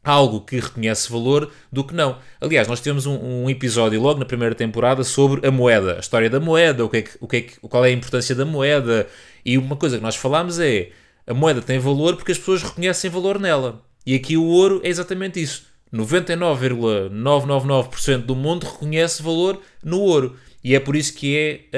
algo 0.05 0.43
que 0.43 0.61
reconhece 0.61 1.11
valor 1.11 1.51
do 1.73 1.83
que 1.83 1.95
não. 1.95 2.19
Aliás, 2.43 2.69
nós 2.69 2.81
tivemos 2.81 3.07
um, 3.07 3.17
um, 3.17 3.49
episódio 3.49 3.99
logo 4.03 4.21
na 4.21 4.27
primeira 4.27 4.55
temporada 4.55 5.03
sobre 5.03 5.49
a 5.49 5.51
moeda, 5.51 5.97
a 5.97 6.01
história 6.01 6.29
da 6.29 6.39
moeda, 6.39 6.85
o 6.85 6.91
que 6.91 6.99
é 6.99 7.03
que, 7.03 7.11
o 7.21 7.27
que 7.27 7.37
é 7.39 7.41
que, 7.41 7.59
qual 7.61 7.87
é 7.87 7.89
a 7.89 7.93
importância 7.93 8.35
da 8.35 8.45
moeda. 8.45 9.07
E 9.43 9.57
uma 9.57 9.77
coisa 9.77 9.97
que 9.97 10.03
nós 10.03 10.15
falámos 10.15 10.59
é 10.61 10.91
a 11.27 11.33
moeda 11.33 11.63
tem 11.63 11.79
valor 11.79 12.17
porque 12.17 12.33
as 12.33 12.39
pessoas 12.39 12.63
reconhecem 12.63 13.11
valor 13.11 13.41
nela. 13.41 13.83
E 14.05 14.15
aqui 14.15 14.37
o 14.37 14.45
ouro 14.45 14.83
é 14.85 14.89
exatamente 14.91 15.41
isso. 15.41 15.73
99,999% 15.95 18.25
do 18.25 18.35
mundo 18.35 18.67
reconhece 18.67 19.23
valor 19.23 19.61
no 19.83 20.01
ouro. 20.01 20.37
E 20.63 20.75
é 20.75 20.81
por 20.81 20.95
isso 20.97 21.15
que 21.15 21.67
é 21.73 21.73
uh, 21.73 21.77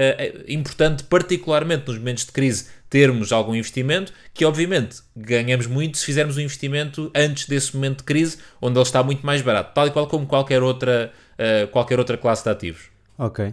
importante, 0.50 1.04
particularmente 1.04 1.86
nos 1.88 1.98
momentos 1.98 2.24
de 2.24 2.32
crise, 2.32 2.68
termos 2.88 3.30
algum 3.32 3.54
investimento, 3.54 4.12
que 4.32 4.44
obviamente 4.44 5.02
ganhamos 5.14 5.66
muito 5.66 5.98
se 5.98 6.06
fizermos 6.06 6.36
um 6.36 6.40
investimento 6.40 7.10
antes 7.14 7.46
desse 7.46 7.74
momento 7.74 7.98
de 7.98 8.04
crise, 8.04 8.38
onde 8.62 8.78
ele 8.78 8.84
está 8.84 9.02
muito 9.02 9.26
mais 9.26 9.42
barato, 9.42 9.74
tal 9.74 9.88
e 9.88 9.90
qual 9.90 10.06
como 10.06 10.24
qualquer 10.26 10.62
outra, 10.62 11.12
uh, 11.32 11.66
qualquer 11.68 11.98
outra 11.98 12.16
classe 12.16 12.44
de 12.44 12.50
ativos. 12.50 12.88
Ok. 13.18 13.52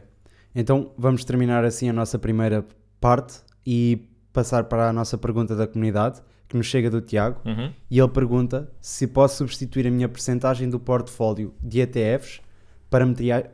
Então 0.56 0.92
vamos 0.98 1.26
terminar 1.26 1.66
assim 1.66 1.90
a 1.90 1.94
nossa 1.94 2.20
primeira 2.20 2.64
parte 3.02 3.40
e 3.66 4.08
passar 4.32 4.66
para 4.66 4.90
a 4.90 4.94
nossa 4.94 5.18
pergunta 5.18 5.56
da 5.56 5.66
comunidade, 5.66 6.22
que 6.48 6.58
nos 6.58 6.68
chega 6.68 6.90
do 6.90 7.02
Tiago, 7.02 7.42
uhum. 7.46 7.72
e 7.90 8.00
ele 8.00 8.10
pergunta 8.10 8.72
se 8.80 9.08
posso 9.08 9.38
substituir 9.38 9.88
a 9.88 9.92
minha 9.92 10.08
percentagem 10.08 10.70
do 10.70 10.80
portfólio 10.80 11.54
de 11.62 11.82
ETFs 11.82 12.42
para, 12.90 13.06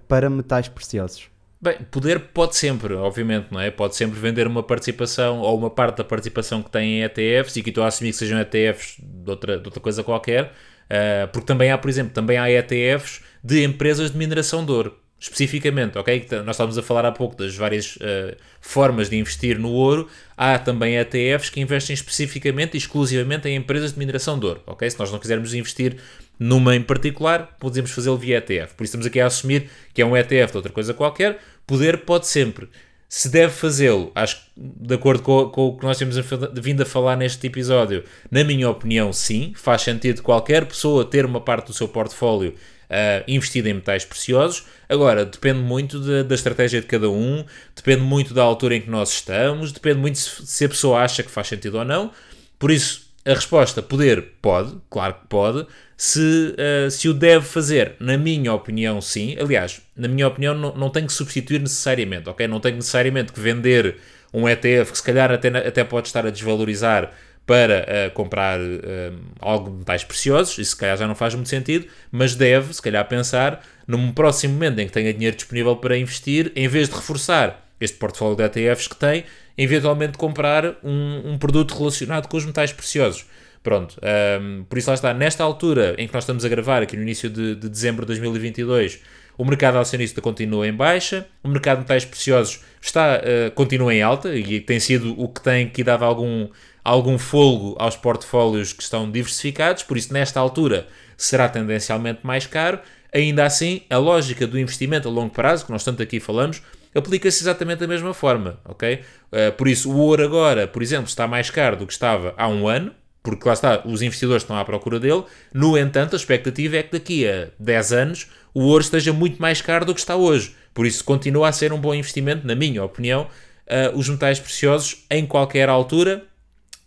para 0.07 0.29
metais 0.29 0.67
preciosos. 0.67 1.29
Bem, 1.61 1.77
poder 1.91 2.19
pode 2.19 2.55
sempre, 2.55 2.93
obviamente, 2.93 3.47
não 3.51 3.59
é? 3.59 3.69
Pode 3.69 3.95
sempre 3.95 4.17
vender 4.17 4.47
uma 4.47 4.63
participação 4.63 5.39
ou 5.39 5.57
uma 5.57 5.69
parte 5.69 5.97
da 5.97 6.03
participação 6.03 6.63
que 6.63 6.71
tem 6.71 6.99
em 6.99 7.03
ETFs 7.03 7.57
e 7.57 7.63
que 7.63 7.69
estou 7.69 7.83
a 7.83 7.87
assumir 7.87 8.11
que 8.11 8.17
sejam 8.17 8.39
ETFs 8.39 8.97
de 9.01 9.29
outra, 9.29 9.57
de 9.57 9.65
outra 9.65 9.81
coisa 9.81 10.01
qualquer, 10.01 10.45
uh, 10.45 11.27
porque 11.33 11.45
também 11.45 11.69
há, 11.71 11.77
por 11.77 11.89
exemplo, 11.89 12.13
também 12.13 12.37
há 12.37 12.49
ETFs 12.49 13.21
de 13.43 13.63
empresas 13.63 14.11
de 14.11 14.17
mineração 14.17 14.65
de 14.65 14.71
ouro 14.71 14.97
especificamente, 15.19 15.97
ok? 15.97 16.25
Nós 16.45 16.55
estávamos 16.55 16.77
a 16.77 16.81
falar 16.81 17.05
há 17.05 17.11
pouco 17.11 17.35
das 17.35 17.55
várias 17.55 17.97
uh, 17.97 18.35
formas 18.61 19.09
de 19.09 19.17
investir 19.17 19.59
no 19.59 19.69
ouro. 19.69 20.07
Há 20.37 20.57
também 20.57 20.95
ETFs 20.97 21.49
que 21.49 21.59
investem 21.59 21.93
especificamente 21.93 22.75
e 22.75 22.77
exclusivamente 22.77 23.47
em 23.49 23.55
empresas 23.55 23.91
de 23.93 23.99
mineração 23.99 24.39
de 24.39 24.45
ouro, 24.45 24.61
ok? 24.65 24.89
Se 24.89 24.97
nós 24.97 25.11
não 25.11 25.19
quisermos 25.19 25.53
investir 25.53 25.97
numa 26.39 26.73
em 26.73 26.81
particular, 26.81 27.57
podemos 27.59 27.91
fazê-lo 27.91 28.17
via 28.17 28.37
ETF. 28.37 28.73
Por 28.75 28.85
isso 28.85 28.91
estamos 28.91 29.05
aqui 29.05 29.19
a 29.19 29.25
assumir 29.25 29.69
que 29.93 30.01
é 30.01 30.05
um 30.05 30.15
ETF 30.15 30.51
de 30.51 30.57
outra 30.57 30.71
coisa 30.71 30.93
qualquer. 30.93 31.39
Poder 31.67 31.97
pode 32.05 32.25
sempre. 32.25 32.69
Se 33.09 33.27
deve 33.27 33.51
fazê-lo, 33.51 34.11
acho 34.15 34.37
que 34.37 34.41
de 34.55 34.93
acordo 34.93 35.23
com, 35.23 35.49
com, 35.49 35.67
o 35.67 35.77
que 35.77 35.83
nós 35.83 35.97
temos 35.97 36.15
vindo 36.53 36.83
a 36.83 36.85
falar 36.85 37.17
neste 37.17 37.45
episódio, 37.45 38.03
na 38.29 38.43
minha 38.43 38.69
opinião, 38.69 39.11
sim, 39.11 39.51
faz 39.55 39.81
sentido 39.81 40.21
qualquer 40.21 40.65
pessoa 40.65 41.03
ter 41.03 41.25
uma 41.25 41.41
parte 41.41 41.67
do 41.67 41.73
seu 41.73 41.87
portfólio 41.87 42.53
uh, 42.89 43.23
investida 43.27 43.69
em 43.69 43.73
metais 43.73 44.03
preciosos. 44.03 44.65
Agora, 44.87 45.25
depende 45.25 45.59
muito 45.59 45.99
de, 45.99 46.23
da 46.23 46.35
estratégia 46.35 46.81
de 46.81 46.87
cada 46.87 47.09
um, 47.09 47.45
depende 47.75 48.01
muito 48.01 48.33
da 48.33 48.43
altura 48.43 48.75
em 48.75 48.81
que 48.81 48.89
nós 48.89 49.11
estamos, 49.11 49.71
depende 49.71 49.99
muito 49.99 50.17
se, 50.17 50.45
se 50.45 50.65
a 50.65 50.69
pessoa 50.69 50.99
acha 51.01 51.23
que 51.23 51.31
faz 51.31 51.47
sentido 51.47 51.77
ou 51.77 51.85
não. 51.85 52.11
Por 52.57 52.71
isso, 52.71 53.09
a 53.25 53.33
resposta 53.33 53.81
poder 53.81 54.33
pode, 54.41 54.75
claro 54.89 55.13
que 55.13 55.27
pode. 55.27 55.67
Se, 55.95 56.55
uh, 56.57 56.89
se 56.89 57.09
o 57.09 57.13
deve 57.13 57.45
fazer, 57.45 57.95
na 57.99 58.17
minha 58.17 58.53
opinião, 58.53 59.01
sim. 59.01 59.35
Aliás, 59.39 59.81
na 59.95 60.07
minha 60.07 60.27
opinião, 60.27 60.55
não, 60.55 60.73
não 60.75 60.89
tem 60.89 61.05
que 61.05 61.13
substituir 61.13 61.59
necessariamente, 61.59 62.29
ok? 62.29 62.47
Não 62.47 62.59
tem 62.59 62.73
necessariamente 62.73 63.33
que 63.33 63.39
vender 63.39 63.97
um 64.33 64.47
ETF 64.47 64.91
que 64.91 64.97
se 64.97 65.03
calhar 65.03 65.31
até, 65.31 65.49
até 65.49 65.83
pode 65.83 66.07
estar 66.07 66.25
a 66.25 66.29
desvalorizar 66.29 67.11
para 67.49 67.79
uh, 67.81 68.11
comprar 68.11 68.59
uh, 68.59 69.17
algo 69.39 69.71
de 69.71 69.77
metais 69.77 70.03
preciosos, 70.03 70.55
isso 70.59 70.69
se 70.69 70.77
calhar 70.77 70.95
já 70.95 71.07
não 71.07 71.15
faz 71.15 71.33
muito 71.33 71.49
sentido, 71.49 71.87
mas 72.11 72.35
deve, 72.35 72.71
se 72.71 72.79
calhar, 72.79 73.03
pensar 73.07 73.65
num 73.87 74.11
próximo 74.11 74.53
momento 74.53 74.77
em 74.77 74.85
que 74.85 74.93
tenha 74.93 75.11
dinheiro 75.11 75.35
disponível 75.35 75.75
para 75.75 75.97
investir, 75.97 76.51
em 76.55 76.67
vez 76.67 76.87
de 76.87 76.93
reforçar 76.93 77.67
este 77.81 77.97
portfólio 77.97 78.35
de 78.35 78.43
ETFs 78.43 78.87
que 78.87 78.95
tem, 78.95 79.23
eventualmente 79.57 80.15
comprar 80.15 80.75
um, 80.83 81.31
um 81.31 81.37
produto 81.39 81.75
relacionado 81.75 82.27
com 82.27 82.37
os 82.37 82.45
metais 82.45 82.71
preciosos. 82.71 83.25
Pronto, 83.63 83.95
um, 83.99 84.07
ehm, 84.07 84.63
por 84.69 84.77
isso 84.77 84.91
lá 84.91 84.93
está, 84.93 85.11
nesta 85.11 85.43
altura 85.43 85.95
em 85.97 86.07
que 86.07 86.13
nós 86.13 86.25
estamos 86.25 86.45
a 86.45 86.49
gravar, 86.49 86.83
aqui 86.83 86.95
no 86.95 87.01
início 87.01 87.31
de, 87.31 87.55
de 87.55 87.67
dezembro 87.67 88.05
de 88.05 88.09
2022, 88.09 89.01
o 89.39 89.43
mercado 89.43 89.79
acionista 89.79 90.21
continua 90.21 90.67
em 90.67 90.73
baixa, 90.73 91.25
o 91.43 91.47
mercado 91.47 91.77
de 91.77 91.81
metais 91.81 92.05
preciosos 92.05 92.59
está, 92.79 93.19
uh, 93.19 93.51
continua 93.55 93.91
em 93.91 94.03
alta 94.03 94.35
e 94.35 94.59
tem 94.59 94.79
sido 94.79 95.19
o 95.19 95.27
que 95.27 95.41
tem 95.41 95.67
que 95.67 95.83
dado 95.83 96.05
algum 96.05 96.47
algum 96.89 97.19
folgo 97.19 97.75
aos 97.77 97.95
portfólios 97.95 98.73
que 98.73 98.81
estão 98.81 99.09
diversificados, 99.09 99.83
por 99.83 99.95
isso, 99.95 100.11
nesta 100.11 100.39
altura, 100.39 100.87
será 101.15 101.47
tendencialmente 101.47 102.21
mais 102.23 102.47
caro. 102.47 102.79
Ainda 103.13 103.45
assim, 103.45 103.81
a 103.91 103.97
lógica 103.97 104.47
do 104.47 104.57
investimento 104.59 105.07
a 105.07 105.11
longo 105.11 105.29
prazo, 105.29 105.65
que 105.65 105.71
nós 105.71 105.83
tanto 105.83 106.01
aqui 106.01 106.19
falamos, 106.19 106.63
aplica-se 106.93 107.43
exatamente 107.43 107.79
da 107.79 107.87
mesma 107.87 108.11
forma, 108.11 108.59
ok? 108.65 109.01
Uh, 109.31 109.51
por 109.55 109.67
isso, 109.67 109.91
o 109.91 109.97
ouro 109.97 110.23
agora, 110.23 110.67
por 110.67 110.81
exemplo, 110.81 111.07
está 111.07 111.27
mais 111.27 111.51
caro 111.51 111.77
do 111.77 111.85
que 111.85 111.93
estava 111.93 112.33
há 112.35 112.47
um 112.47 112.67
ano, 112.67 112.91
porque 113.21 113.47
lá 113.47 113.53
está, 113.53 113.83
os 113.85 114.01
investidores 114.01 114.41
estão 114.41 114.57
à 114.57 114.65
procura 114.65 114.99
dele. 114.99 115.23
No 115.53 115.77
entanto, 115.77 116.15
a 116.15 116.17
expectativa 116.17 116.77
é 116.77 116.83
que 116.83 116.93
daqui 116.93 117.27
a 117.27 117.49
10 117.59 117.93
anos 117.93 118.31
o 118.51 118.63
ouro 118.63 118.81
esteja 118.81 119.13
muito 119.13 119.39
mais 119.39 119.61
caro 119.61 119.85
do 119.85 119.93
que 119.93 119.99
está 119.99 120.15
hoje. 120.15 120.55
Por 120.73 120.87
isso, 120.87 121.03
continua 121.03 121.49
a 121.49 121.51
ser 121.51 121.71
um 121.71 121.79
bom 121.79 121.93
investimento, 121.93 122.47
na 122.47 122.55
minha 122.55 122.83
opinião, 122.83 123.27
uh, 123.67 123.95
os 123.95 124.09
metais 124.09 124.39
preciosos 124.39 125.05
em 125.11 125.27
qualquer 125.27 125.69
altura 125.69 126.27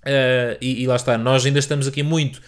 Uh, 0.03 0.59
e, 0.61 0.83
e, 0.83 0.87
lá 0.87 0.97
está, 0.97 1.17
nós 1.17 1.47
ainda 1.47 1.59
estamos 1.59 1.87
aqui 1.87 2.03
muito 2.03 2.43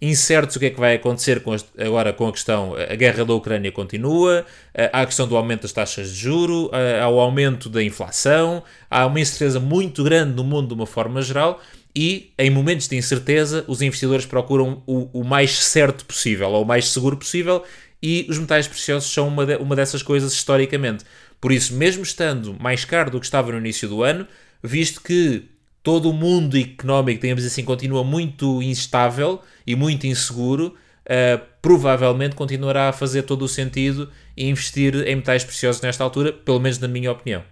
incertos 0.00 0.56
o 0.56 0.58
que 0.58 0.66
é 0.66 0.70
que 0.70 0.80
vai 0.80 0.94
acontecer 0.94 1.40
com 1.40 1.54
este, 1.54 1.68
agora 1.78 2.12
com 2.12 2.26
a 2.28 2.32
questão, 2.32 2.74
a 2.74 2.94
guerra 2.94 3.24
da 3.24 3.34
Ucrânia 3.34 3.70
continua, 3.70 4.44
uh, 4.74 4.90
há 4.92 5.02
a 5.02 5.06
questão 5.06 5.26
do 5.28 5.36
aumento 5.36 5.62
das 5.62 5.72
taxas 5.72 6.10
de 6.10 6.16
juro, 6.16 6.66
uh, 6.66 7.02
há 7.02 7.08
o 7.08 7.20
aumento 7.20 7.68
da 7.68 7.82
inflação, 7.82 8.62
há 8.90 9.06
uma 9.06 9.20
incerteza 9.20 9.60
muito 9.60 10.02
grande 10.02 10.34
no 10.34 10.44
mundo 10.44 10.68
de 10.68 10.74
uma 10.74 10.86
forma 10.86 11.20
geral 11.22 11.60
e 11.94 12.32
em 12.38 12.50
momentos 12.50 12.88
de 12.88 12.96
incerteza 12.96 13.64
os 13.68 13.80
investidores 13.80 14.26
procuram 14.26 14.82
o, 14.86 15.20
o 15.20 15.24
mais 15.24 15.58
certo 15.58 16.04
possível 16.04 16.50
ou 16.50 16.62
o 16.64 16.66
mais 16.66 16.88
seguro 16.88 17.16
possível 17.16 17.62
e 18.02 18.26
os 18.28 18.38
metais 18.38 18.66
preciosos 18.66 19.10
são 19.12 19.28
uma, 19.28 19.46
de, 19.46 19.56
uma 19.56 19.76
dessas 19.76 20.02
coisas 20.02 20.32
historicamente. 20.32 21.04
Por 21.40 21.52
isso, 21.52 21.74
mesmo 21.74 22.02
estando 22.02 22.54
mais 22.60 22.84
caro 22.84 23.10
do 23.10 23.20
que 23.20 23.26
estava 23.26 23.52
no 23.52 23.58
início 23.58 23.88
do 23.88 24.02
ano, 24.02 24.26
visto 24.62 25.00
que 25.00 25.44
todo 25.84 26.08
o 26.08 26.14
mundo 26.14 26.56
económico, 26.56 27.20
digamos 27.20 27.44
assim, 27.44 27.62
continua 27.62 28.02
muito 28.02 28.62
instável 28.62 29.42
e 29.66 29.76
muito 29.76 30.06
inseguro, 30.06 30.74
uh, 31.04 31.46
provavelmente 31.60 32.34
continuará 32.34 32.88
a 32.88 32.92
fazer 32.92 33.24
todo 33.24 33.42
o 33.42 33.48
sentido 33.48 34.10
investir 34.34 34.96
em 35.06 35.16
metais 35.16 35.44
preciosos 35.44 35.82
nesta 35.82 36.02
altura, 36.02 36.32
pelo 36.32 36.58
menos 36.58 36.78
na 36.78 36.88
minha 36.88 37.12
opinião. 37.12 37.44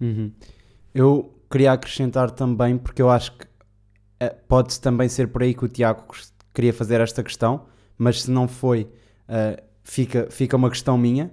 Uhum. 0.00 0.32
Eu 0.92 1.32
queria 1.48 1.72
acrescentar 1.72 2.32
também, 2.32 2.76
porque 2.76 3.00
eu 3.00 3.08
acho 3.08 3.30
que 3.30 3.44
uh, 3.44 4.34
pode 4.48 4.78
também 4.80 5.08
ser 5.08 5.28
por 5.28 5.44
aí 5.44 5.54
que 5.54 5.64
o 5.64 5.68
Tiago 5.68 6.06
queria 6.52 6.72
fazer 6.72 7.00
esta 7.00 7.22
questão, 7.22 7.66
mas 7.96 8.22
se 8.22 8.32
não 8.32 8.48
foi, 8.48 8.82
uh, 9.28 9.62
fica, 9.84 10.26
fica 10.28 10.56
uma 10.56 10.68
questão 10.68 10.98
minha, 10.98 11.30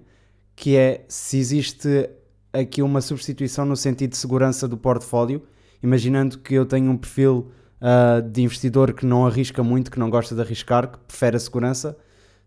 que 0.56 0.78
é 0.78 1.04
se 1.08 1.40
existe 1.40 2.12
aqui 2.54 2.84
uma 2.84 3.02
substituição 3.02 3.66
no 3.66 3.76
sentido 3.76 4.12
de 4.12 4.18
segurança 4.18 4.68
do 4.68 4.78
portfólio 4.78 5.42
imaginando 5.86 6.40
que 6.40 6.54
eu 6.54 6.66
tenho 6.66 6.92
um 6.92 6.98
perfil 6.98 7.52
uh, 7.80 8.22
de 8.22 8.42
investidor 8.42 8.94
que 8.94 9.06
não 9.06 9.26
arrisca 9.26 9.64
muito, 9.64 9.92
que 9.92 10.00
não 10.00 10.10
gosta 10.10 10.34
de 10.36 10.42
arriscar, 10.42 10.92
que 10.92 10.98
prefere 11.00 11.38
a 11.38 11.40
segurança, 11.40 11.98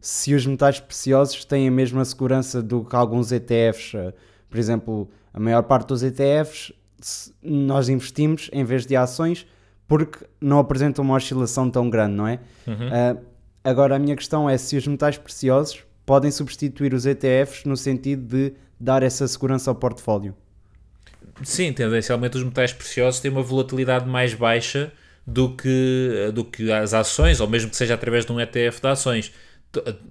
se 0.01 0.35
os 0.35 0.45
metais 0.47 0.81
preciosos 0.81 1.45
têm 1.45 1.69
a 1.69 1.71
mesma 1.71 2.05
segurança 2.05 2.63
do 2.63 2.85
que 2.85 2.95
alguns 2.95 3.33
ETFs, 3.33 3.95
uh, 3.95 4.09
ah, 4.09 4.13
por 4.49 4.59
exemplo, 4.59 5.09
a 5.33 5.41
maior 5.41 5.63
parte 5.63 5.89
dos 5.89 6.03
ETFs 6.03 6.73
nós 7.41 7.89
investimos 7.89 8.51
em 8.53 8.65
vez 8.65 8.85
de 8.85 8.97
ações 8.97 9.47
porque 9.87 10.27
não 10.41 10.59
apresentam 10.59 11.05
uma 11.05 11.15
oscilação 11.15 11.71
tão 11.71 11.89
grande, 11.89 12.15
não 12.15 12.27
é? 12.27 12.41
Uhum. 12.67 12.75
Uh, 12.75 13.21
agora 13.63 13.97
a 13.97 13.99
minha 13.99 14.17
questão 14.17 14.51
é 14.51 14.59
se 14.59 14.77
os 14.77 14.87
metais 14.87 15.17
preciosos 15.17 15.85
podem 16.05 16.31
substituir 16.31 16.93
os 16.93 17.07
ETFs 17.07 17.65
no 17.65 17.77
sentido 17.77 18.23
de 18.23 18.55
dar 18.81 19.03
essa 19.03 19.27
segurança 19.29 19.71
ao 19.71 19.75
portfólio. 19.75 20.35
Sim, 21.43 21.73
tendencialmente 21.73 22.37
os 22.37 22.43
metais 22.43 22.73
preciosos 22.73 23.21
têm 23.21 23.31
uma 23.31 23.43
volatilidade 23.43 24.09
mais 24.09 24.35
baixa 24.35 24.93
do 25.27 25.55
que, 25.55 26.31
do 26.33 26.45
que 26.45 26.73
as 26.73 26.95
ações, 26.95 27.41
ou 27.41 27.47
mesmo 27.47 27.71
que 27.71 27.77
seja 27.77 27.95
através 27.95 28.25
de 28.25 28.33
um 28.33 28.41
ETF 28.41 28.81
de 28.81 28.89
ações. 28.89 29.33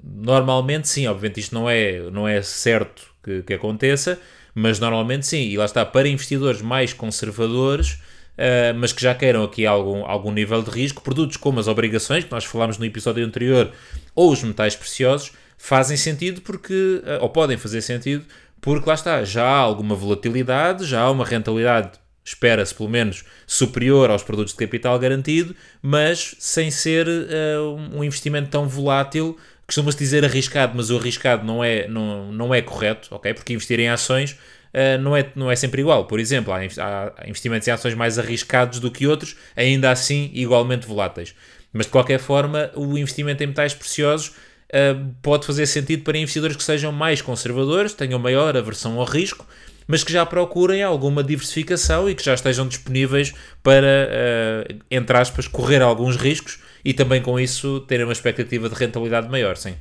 Normalmente 0.04 0.88
sim, 0.88 1.08
obviamente 1.08 1.40
isto 1.40 1.56
não 1.56 1.70
é, 1.70 2.00
não 2.12 2.28
é 2.28 2.42
certo 2.42 3.12
que, 3.24 3.42
que 3.42 3.54
aconteça, 3.54 4.20
mas 4.54 4.80
normalmente 4.80 5.26
sim, 5.26 5.50
e 5.50 5.58
lá 5.58 5.66
está, 5.66 5.86
para 5.86 6.08
investidores 6.08 6.62
mais 6.62 6.94
conservadores, 6.94 7.94
uh, 7.94 8.74
mas 8.78 8.94
que 8.94 9.02
já 9.02 9.14
queiram 9.16 9.44
aqui 9.44 9.66
algum, 9.66 10.06
algum 10.06 10.32
nível 10.32 10.62
de 10.62 10.70
risco, 10.70 11.02
produtos 11.02 11.36
como 11.36 11.60
as 11.60 11.68
obrigações, 11.68 12.24
que 12.24 12.32
nós 12.32 12.46
falámos 12.46 12.78
no 12.78 12.86
episódio 12.86 13.26
anterior, 13.26 13.72
ou 14.16 14.32
os 14.32 14.44
metais 14.44 14.76
preciosos, 14.76 15.32
fazem 15.58 15.98
sentido 15.98 16.42
porque, 16.42 17.02
ou 17.20 17.30
podem 17.30 17.58
fazer 17.58 17.82
sentido, 17.82 18.24
porque 18.68 18.90
lá 18.90 18.96
está, 18.96 19.24
já 19.24 19.46
há 19.46 19.56
alguma 19.56 19.96
volatilidade, 19.96 20.84
já 20.84 21.00
há 21.00 21.10
uma 21.10 21.24
rentabilidade, 21.24 21.92
espera-se 22.22 22.76
pelo 22.76 22.90
menos, 22.90 23.24
superior 23.46 24.12
aos 24.12 24.24
produtos 24.24 24.52
de 24.52 24.60
capital 24.60 25.00
garantido, 25.00 25.56
mas 25.82 26.36
sem 26.38 26.70
ser 26.70 27.08
uh, 27.08 27.78
um 27.96 28.04
investimento 28.04 28.50
tão 28.50 28.68
volátil. 28.68 29.38
Costuma-se 29.66 29.98
dizer 29.98 30.26
arriscado, 30.26 30.74
mas 30.76 30.90
o 30.90 30.98
arriscado 30.98 31.46
não 31.46 31.64
é, 31.64 31.88
não, 31.88 32.30
não 32.34 32.54
é 32.54 32.62
correto, 32.62 33.08
ok? 33.16 33.34
Porque 33.34 33.54
investir 33.54 33.80
em 33.80 33.88
ações 33.88 34.32
uh, 34.32 35.02
não, 35.02 35.16
é, 35.16 35.26
não 35.34 35.50
é 35.50 35.56
sempre 35.56 35.80
igual. 35.80 36.04
Por 36.04 36.20
exemplo, 36.20 36.52
há, 36.52 36.58
há 36.60 37.26
investimentos 37.26 37.70
em 37.70 37.72
ações 37.72 37.94
mais 37.94 38.20
arriscados 38.20 38.82
do 38.82 38.92
que 38.92 39.08
outros, 39.08 39.38
ainda 39.56 39.92
assim 39.92 40.30
igualmente 40.34 40.86
voláteis. 40.86 41.34
Mas 41.72 41.86
de 41.86 41.94
qualquer 41.94 42.20
forma, 42.20 42.70
o 42.76 42.98
investimento 42.98 43.42
em 43.42 43.48
metais 43.48 43.74
preciosos 43.74 44.34
uh, 44.74 45.14
pode 45.22 45.46
fazer 45.46 45.66
sentido 45.66 46.04
para 46.04 46.18
investidores 46.18 46.56
que 46.56 46.64
sejam 46.64 46.92
mais 46.92 47.22
conservadores, 47.22 47.94
tenham 47.94 48.20
maior 48.20 48.56
aversão 48.56 49.00
ao 49.00 49.06
risco, 49.06 49.46
mas 49.88 50.04
que 50.04 50.12
já 50.12 50.26
procurem 50.26 50.84
alguma 50.84 51.24
diversificação 51.24 52.10
e 52.10 52.16
que 52.16 52.24
já 52.24 52.34
estejam 52.34 52.68
disponíveis 52.68 53.34
para, 53.64 54.68
uh, 54.68 54.80
entre 54.92 55.18
aspas, 55.18 55.48
correr 55.48 55.82
alguns 55.82 56.16
riscos 56.18 56.60
e 56.84 56.94
também 56.94 57.22
com 57.22 57.40
isso 57.40 57.82
terem 57.82 58.06
uma 58.06 58.14
expectativa 58.14 58.70
de 58.70 58.76
rentabilidade 58.76 59.30
maior, 59.30 59.56
sim. 59.56 59.76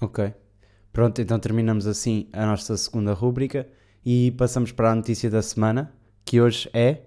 Ok. 0.00 0.32
Pronto, 0.92 1.20
então 1.20 1.38
terminamos 1.38 1.86
assim 1.86 2.28
a 2.32 2.44
nossa 2.44 2.76
segunda 2.76 3.12
rúbrica 3.12 3.66
e 4.04 4.32
passamos 4.32 4.72
para 4.72 4.90
a 4.90 4.94
notícia 4.94 5.30
da 5.30 5.40
semana, 5.40 5.92
que 6.24 6.40
hoje 6.40 6.68
é. 6.72 6.98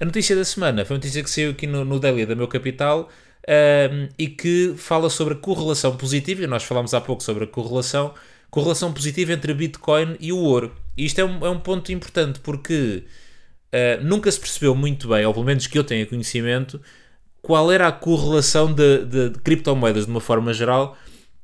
A 0.00 0.04
notícia 0.04 0.34
da 0.34 0.44
semana 0.44 0.84
foi 0.84 0.94
uma 0.94 0.98
notícia 0.98 1.22
que 1.22 1.30
saiu 1.30 1.52
aqui 1.52 1.66
no, 1.66 1.84
no 1.84 2.00
Daily 2.00 2.26
da 2.26 2.34
Meu 2.34 2.48
Capital 2.48 3.08
um, 3.48 4.08
e 4.18 4.28
que 4.28 4.74
fala 4.76 5.10
sobre 5.10 5.34
a 5.34 5.36
correlação 5.36 5.96
positiva, 5.96 6.42
e 6.42 6.46
nós 6.46 6.62
falámos 6.62 6.94
há 6.94 7.00
pouco 7.00 7.22
sobre 7.22 7.44
a 7.44 7.46
correlação, 7.46 8.14
correlação 8.50 8.92
positiva 8.92 9.32
entre 9.32 9.52
Bitcoin 9.52 10.16
e 10.20 10.32
o 10.32 10.38
ouro. 10.38 10.74
E 10.96 11.04
isto 11.04 11.20
é 11.20 11.24
um, 11.24 11.44
é 11.44 11.50
um 11.50 11.58
ponto 11.58 11.92
importante 11.92 12.40
porque 12.40 13.04
uh, 13.72 14.04
nunca 14.04 14.30
se 14.30 14.40
percebeu 14.40 14.74
muito 14.74 15.08
bem, 15.08 15.24
ou 15.26 15.32
pelo 15.32 15.44
menos 15.44 15.66
que 15.66 15.78
eu 15.78 15.84
tenha 15.84 16.06
conhecimento, 16.06 16.80
qual 17.42 17.70
era 17.70 17.88
a 17.88 17.92
correlação 17.92 18.72
de, 18.72 19.04
de, 19.04 19.30
de 19.30 19.38
criptomoedas 19.40 20.06
de 20.06 20.10
uma 20.10 20.20
forma 20.20 20.52
geral 20.54 20.96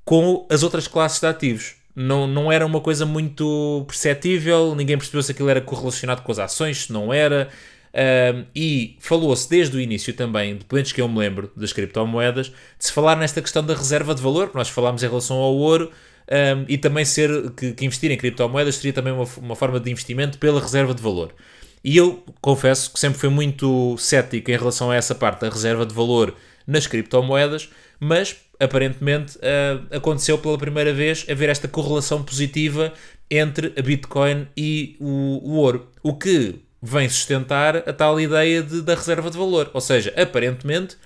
com 0.04 0.46
as 0.50 0.62
outras 0.62 0.88
classes 0.88 1.20
de 1.20 1.26
ativos. 1.26 1.74
Não, 1.94 2.26
não 2.26 2.50
era 2.50 2.64
uma 2.64 2.80
coisa 2.80 3.04
muito 3.04 3.84
perceptível, 3.86 4.74
ninguém 4.74 4.96
percebeu 4.96 5.22
se 5.22 5.32
aquilo 5.32 5.48
era 5.48 5.60
correlacionado 5.60 6.22
com 6.22 6.32
as 6.32 6.38
ações, 6.38 6.84
se 6.84 6.92
não 6.92 7.12
era. 7.12 7.48
Um, 7.92 8.44
e 8.55 8.96
falou-se 9.00 9.48
desde 9.50 9.76
o 9.76 9.81
início 9.81 10.14
também, 10.14 10.57
pelo 10.57 10.85
que 10.85 11.00
eu 11.00 11.09
me 11.09 11.18
lembro 11.18 11.50
das 11.57 11.72
criptomoedas, 11.72 12.46
de 12.48 12.55
se 12.79 12.92
falar 12.92 13.16
nesta 13.16 13.42
questão 13.42 13.64
da 13.64 13.74
reserva 13.74 14.14
de 14.14 14.22
valor, 14.22 14.50
que 14.50 14.57
nós 14.57 14.68
falámos 14.68 15.03
em 15.03 15.09
relação 15.09 15.37
ao 15.37 15.55
ouro, 15.55 15.90
um, 16.31 16.64
e 16.68 16.79
também 16.79 17.05
ser 17.05 17.50
que, 17.50 17.72
que, 17.72 17.85
investir 17.85 18.11
em 18.11 18.16
criptomoedas 18.16 18.76
seria 18.76 18.92
também 18.92 19.12
uma, 19.12 19.26
uma 19.38 19.57
forma 19.57 19.81
de 19.81 19.90
investimento 19.90 20.38
pela 20.38 20.61
reserva 20.61 20.94
de 20.94 21.03
valor. 21.03 21.35
E 21.83 21.96
eu 21.96 22.24
confesso 22.40 22.92
que 22.92 23.00
sempre 23.00 23.18
fui 23.18 23.31
muito 23.31 23.96
cético 23.98 24.50
em 24.50 24.57
relação 24.57 24.90
a 24.90 24.94
essa 24.94 25.14
parte 25.14 25.40
da 25.40 25.48
reserva 25.48 25.85
de 25.85 25.94
valor 25.94 26.37
nas 26.66 26.87
criptomoedas, 26.87 27.70
mas 27.98 28.37
aparentemente 28.61 29.38
uh, 29.38 29.96
aconteceu 29.96 30.38
pela 30.38 30.59
primeira 30.59 30.92
vez 30.92 31.26
haver 31.29 31.48
esta 31.48 31.66
correlação 31.66 32.22
positiva 32.22 32.92
entre 33.31 33.72
a 33.76 33.83
Bitcoin 33.83 34.46
e 34.57 34.96
o, 35.00 35.40
o 35.42 35.53
ouro. 35.57 35.88
O 36.03 36.14
que 36.14 36.61
vem 36.83 37.09
sustentar 37.09 37.77
a 37.77 37.93
tal 37.93 38.21
ideia 38.21 38.62
de, 38.62 38.83
da 38.83 38.95
reserva 38.95 39.31
de 39.31 39.37
valor. 39.37 39.71
Ou 39.75 39.81
seja, 39.81 40.12
aparentemente, 40.16 40.97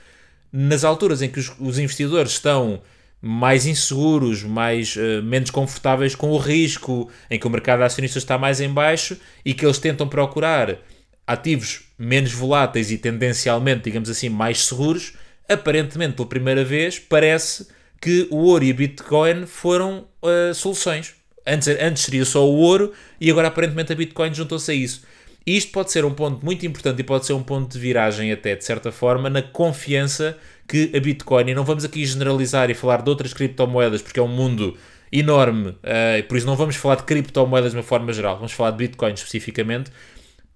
nas 0.52 0.84
alturas 0.84 1.22
em 1.22 1.28
que 1.28 1.40
os, 1.40 1.52
os 1.58 1.78
investidores 1.78 2.32
estão 2.32 2.80
mais 3.20 3.66
inseguros, 3.66 4.42
mais, 4.42 4.96
uh, 4.96 5.22
menos 5.22 5.50
confortáveis 5.50 6.14
com 6.14 6.30
o 6.30 6.36
risco, 6.36 7.10
em 7.30 7.38
que 7.38 7.46
o 7.46 7.50
mercado 7.50 7.78
de 7.78 7.86
acionistas 7.86 8.22
está 8.22 8.36
mais 8.36 8.60
em 8.60 8.68
baixo 8.68 9.16
e 9.44 9.54
que 9.54 9.64
eles 9.64 9.78
tentam 9.78 10.06
procurar 10.06 10.78
ativos 11.26 11.84
menos 11.98 12.32
voláteis 12.32 12.90
e 12.90 12.98
tendencialmente, 12.98 13.84
digamos 13.84 14.10
assim, 14.10 14.28
mais 14.28 14.66
seguros, 14.66 15.14
aparentemente 15.48 16.16
pela 16.16 16.28
primeira 16.28 16.64
vez 16.64 16.98
parece 16.98 17.66
que 17.98 18.28
o 18.30 18.36
ouro 18.36 18.64
e 18.64 18.70
a 18.70 18.74
Bitcoin 18.74 19.46
foram 19.46 20.06
uh, 20.22 20.54
soluções. 20.54 21.14
Antes, 21.46 21.68
antes 21.68 22.02
seria 22.02 22.24
só 22.26 22.46
o 22.46 22.56
ouro 22.56 22.92
e 23.18 23.30
agora 23.30 23.48
aparentemente 23.48 23.92
a 23.92 23.96
Bitcoin 23.96 24.34
juntou-se 24.34 24.70
a 24.70 24.74
isso. 24.74 25.02
E 25.46 25.56
isto 25.56 25.72
pode 25.72 25.92
ser 25.92 26.04
um 26.04 26.12
ponto 26.12 26.44
muito 26.44 26.64
importante 26.64 27.00
e 27.00 27.04
pode 27.04 27.26
ser 27.26 27.34
um 27.34 27.42
ponto 27.42 27.72
de 27.72 27.78
viragem, 27.78 28.32
até 28.32 28.56
de 28.56 28.64
certa 28.64 28.90
forma, 28.90 29.28
na 29.28 29.42
confiança 29.42 30.38
que 30.66 30.90
a 30.94 31.00
Bitcoin, 31.00 31.50
e 31.50 31.54
não 31.54 31.64
vamos 31.64 31.84
aqui 31.84 32.04
generalizar 32.06 32.70
e 32.70 32.74
falar 32.74 33.02
de 33.02 33.10
outras 33.10 33.34
criptomoedas, 33.34 34.00
porque 34.00 34.18
é 34.18 34.22
um 34.22 34.28
mundo 34.28 34.76
enorme, 35.12 35.68
uh, 35.68 36.26
por 36.26 36.38
isso 36.38 36.46
não 36.46 36.56
vamos 36.56 36.76
falar 36.76 36.96
de 36.96 37.02
criptomoedas 37.04 37.72
de 37.72 37.76
uma 37.76 37.82
forma 37.82 38.12
geral, 38.12 38.36
vamos 38.36 38.52
falar 38.52 38.70
de 38.70 38.78
Bitcoin 38.78 39.12
especificamente. 39.12 39.90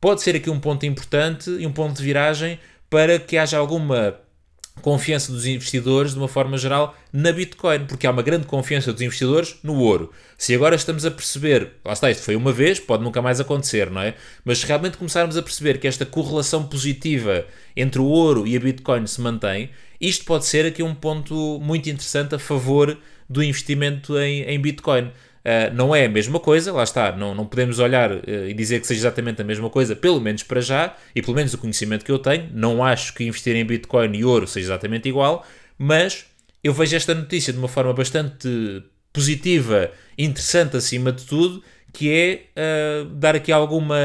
Pode 0.01 0.23
ser 0.23 0.35
aqui 0.37 0.49
um 0.49 0.59
ponto 0.59 0.87
importante 0.87 1.51
e 1.51 1.67
um 1.67 1.73
ponto 1.73 1.97
de 1.97 2.03
viragem 2.03 2.59
para 2.89 3.19
que 3.19 3.37
haja 3.37 3.59
alguma 3.59 4.19
confiança 4.79 5.33
dos 5.33 5.47
investidores, 5.47 6.13
de 6.13 6.19
uma 6.19 6.29
forma 6.29 6.57
geral, 6.57 6.97
na 7.13 7.33
Bitcoin, 7.33 7.87
porque 7.87 8.07
há 8.07 8.11
uma 8.11 8.23
grande 8.23 8.47
confiança 8.47 8.93
dos 8.93 9.03
investidores 9.03 9.57
no 9.63 9.75
ouro. 9.75 10.13
Se 10.37 10.55
agora 10.55 10.77
estamos 10.77 11.05
a 11.05 11.11
perceber, 11.11 11.73
lá 11.85 11.93
está, 11.93 12.11
isto 12.11 12.23
foi 12.23 12.37
uma 12.37 12.53
vez, 12.53 12.79
pode 12.81 13.03
nunca 13.03 13.21
mais 13.21 13.41
acontecer, 13.41 13.91
não 13.91 14.01
é? 14.01 14.15
Mas 14.45 14.59
se 14.59 14.67
realmente 14.67 14.97
começarmos 14.97 15.37
a 15.37 15.43
perceber 15.43 15.79
que 15.79 15.87
esta 15.87 16.07
correlação 16.07 16.65
positiva 16.65 17.45
entre 17.77 18.01
o 18.01 18.07
ouro 18.07 18.47
e 18.47 18.57
a 18.57 18.61
Bitcoin 18.61 19.07
se 19.07 19.21
mantém, 19.21 19.71
isto 20.01 20.25
pode 20.25 20.47
ser 20.47 20.65
aqui 20.65 20.83
um 20.83 20.95
ponto 20.95 21.59
muito 21.61 21.89
interessante 21.91 22.35
a 22.35 22.39
favor 22.39 22.97
do 23.29 23.43
investimento 23.43 24.19
em, 24.19 24.43
em 24.43 24.59
Bitcoin. 24.59 25.11
Uh, 25.49 25.73
não 25.73 25.97
é 25.97 26.05
a 26.05 26.09
mesma 26.11 26.39
coisa, 26.39 26.71
lá 26.75 26.83
está, 26.83 27.11
não, 27.17 27.35
não 27.35 27.47
podemos 27.47 27.79
olhar 27.79 28.13
uh, 28.13 28.21
e 28.47 28.53
dizer 28.53 28.81
que 28.81 28.87
seja 28.87 29.01
exatamente 29.01 29.41
a 29.41 29.45
mesma 29.45 29.71
coisa, 29.71 29.97
pelo 29.97 30.21
menos 30.21 30.43
para 30.43 30.61
já, 30.61 30.95
e 31.15 31.23
pelo 31.23 31.35
menos 31.35 31.55
o 31.55 31.59
conhecimento 31.59 32.05
que 32.05 32.13
eu 32.13 32.19
tenho, 32.19 32.51
não 32.53 32.85
acho 32.85 33.15
que 33.15 33.25
investir 33.25 33.57
em 33.57 33.65
Bitcoin 33.65 34.15
e 34.15 34.27
ouro 34.27 34.47
seja 34.47 34.67
exatamente 34.67 35.09
igual, 35.09 35.47
mas 35.79 36.27
eu 36.63 36.75
vejo 36.75 36.95
esta 36.95 37.15
notícia 37.15 37.51
de 37.51 37.59
uma 37.59 37.69
forma 37.69 37.95
bastante 37.95 38.83
positiva, 39.11 39.91
interessante 40.19 40.77
acima 40.77 41.13
de 41.13 41.25
tudo, 41.25 41.63
que 41.95 42.13
é 42.13 43.03
uh, 43.03 43.05
dar 43.07 43.35
aqui 43.35 43.51
alguma. 43.51 43.97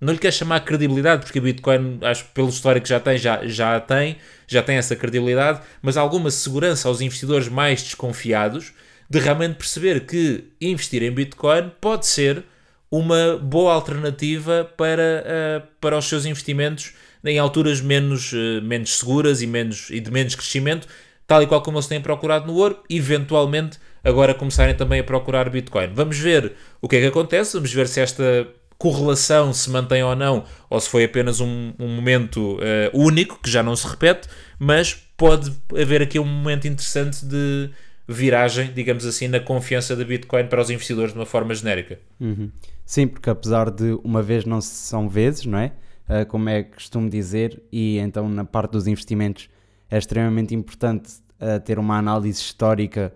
Não 0.00 0.12
lhe 0.12 0.18
quero 0.18 0.34
chamar 0.34 0.60
credibilidade, 0.60 1.22
porque 1.22 1.38
a 1.38 1.42
Bitcoin, 1.42 2.00
acho 2.02 2.24
pelo 2.34 2.48
histórico 2.48 2.84
que 2.84 2.90
já 2.90 2.98
tem, 2.98 3.16
já, 3.16 3.46
já 3.46 3.78
tem, 3.78 4.16
já 4.48 4.62
tem 4.62 4.76
essa 4.76 4.96
credibilidade, 4.96 5.60
mas 5.80 5.96
alguma 5.96 6.30
segurança 6.30 6.88
aos 6.88 7.00
investidores 7.00 7.48
mais 7.48 7.82
desconfiados 7.82 8.72
de 9.08 9.18
realmente 9.18 9.54
perceber 9.54 10.06
que 10.06 10.44
investir 10.60 11.02
em 11.02 11.10
Bitcoin 11.10 11.70
pode 11.80 12.06
ser 12.06 12.44
uma 12.90 13.36
boa 13.36 13.72
alternativa 13.72 14.70
para, 14.76 15.24
uh, 15.24 15.66
para 15.80 15.98
os 15.98 16.04
seus 16.06 16.24
investimentos 16.24 16.94
em 17.24 17.38
alturas 17.38 17.80
menos, 17.80 18.32
uh, 18.32 18.62
menos 18.62 18.98
seguras 18.98 19.42
e, 19.42 19.46
menos, 19.46 19.90
e 19.90 20.00
de 20.00 20.10
menos 20.10 20.34
crescimento, 20.34 20.86
tal 21.26 21.42
e 21.42 21.46
qual 21.46 21.62
como 21.62 21.78
eles 21.78 21.88
têm 21.88 22.00
procurado 22.00 22.46
no 22.46 22.54
ouro, 22.54 22.78
eventualmente 22.88 23.78
agora 24.04 24.34
começarem 24.34 24.74
também 24.74 25.00
a 25.00 25.04
procurar 25.04 25.50
Bitcoin. 25.50 25.88
Vamos 25.92 26.18
ver 26.18 26.52
o 26.80 26.88
que 26.88 26.96
é 26.96 27.00
que 27.00 27.06
acontece, 27.06 27.54
vamos 27.54 27.72
ver 27.72 27.88
se 27.88 28.00
esta 28.00 28.46
correlação 28.78 29.52
se 29.52 29.68
mantém 29.70 30.02
ou 30.04 30.14
não, 30.14 30.44
ou 30.70 30.78
se 30.78 30.88
foi 30.88 31.04
apenas 31.04 31.40
um, 31.40 31.72
um 31.78 31.88
momento 31.88 32.56
uh, 32.56 32.90
único, 32.92 33.40
que 33.42 33.50
já 33.50 33.62
não 33.62 33.74
se 33.74 33.86
repete, 33.86 34.28
mas 34.58 34.94
pode 35.16 35.52
haver 35.72 36.02
aqui 36.02 36.18
um 36.18 36.24
momento 36.24 36.68
interessante 36.68 37.24
de 37.24 37.70
viragem, 38.08 38.72
digamos 38.72 39.04
assim, 39.04 39.28
na 39.28 39.40
confiança 39.40 39.96
da 39.96 40.04
Bitcoin 40.04 40.46
para 40.46 40.60
os 40.60 40.70
investidores 40.70 41.12
de 41.12 41.18
uma 41.18 41.26
forma 41.26 41.54
genérica. 41.54 41.98
Uhum. 42.20 42.50
Sim, 42.84 43.08
porque 43.08 43.28
apesar 43.28 43.70
de 43.70 43.98
uma 44.04 44.22
vez 44.22 44.44
não 44.44 44.60
são 44.60 45.08
vezes, 45.08 45.44
não 45.44 45.58
é? 45.58 45.72
Uh, 46.08 46.24
como 46.26 46.48
é 46.48 46.62
que 46.62 46.74
costumo 46.74 47.10
dizer, 47.10 47.60
e 47.72 47.98
então 47.98 48.28
na 48.28 48.44
parte 48.44 48.72
dos 48.72 48.86
investimentos 48.86 49.48
é 49.90 49.98
extremamente 49.98 50.54
importante 50.54 51.14
uh, 51.40 51.60
ter 51.64 51.80
uma 51.80 51.98
análise 51.98 52.40
histórica 52.40 53.12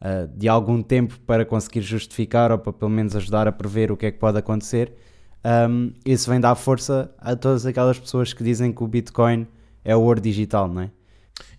uh, 0.00 0.28
de 0.36 0.46
algum 0.46 0.82
tempo 0.82 1.18
para 1.20 1.46
conseguir 1.46 1.80
justificar 1.80 2.52
ou 2.52 2.58
para 2.58 2.72
pelo 2.72 2.90
menos 2.90 3.16
ajudar 3.16 3.48
a 3.48 3.52
prever 3.52 3.90
o 3.90 3.96
que 3.96 4.04
é 4.04 4.12
que 4.12 4.18
pode 4.18 4.36
acontecer. 4.36 4.92
Um, 5.70 5.92
isso 6.04 6.30
vem 6.30 6.40
dar 6.40 6.54
força 6.54 7.10
a 7.18 7.36
todas 7.36 7.64
aquelas 7.64 7.98
pessoas 7.98 8.32
que 8.32 8.42
dizem 8.42 8.72
que 8.72 8.82
o 8.82 8.86
Bitcoin 8.86 9.46
é 9.84 9.94
o 9.94 10.00
ouro 10.00 10.20
digital, 10.20 10.68
não 10.68 10.82
é? 10.82 10.90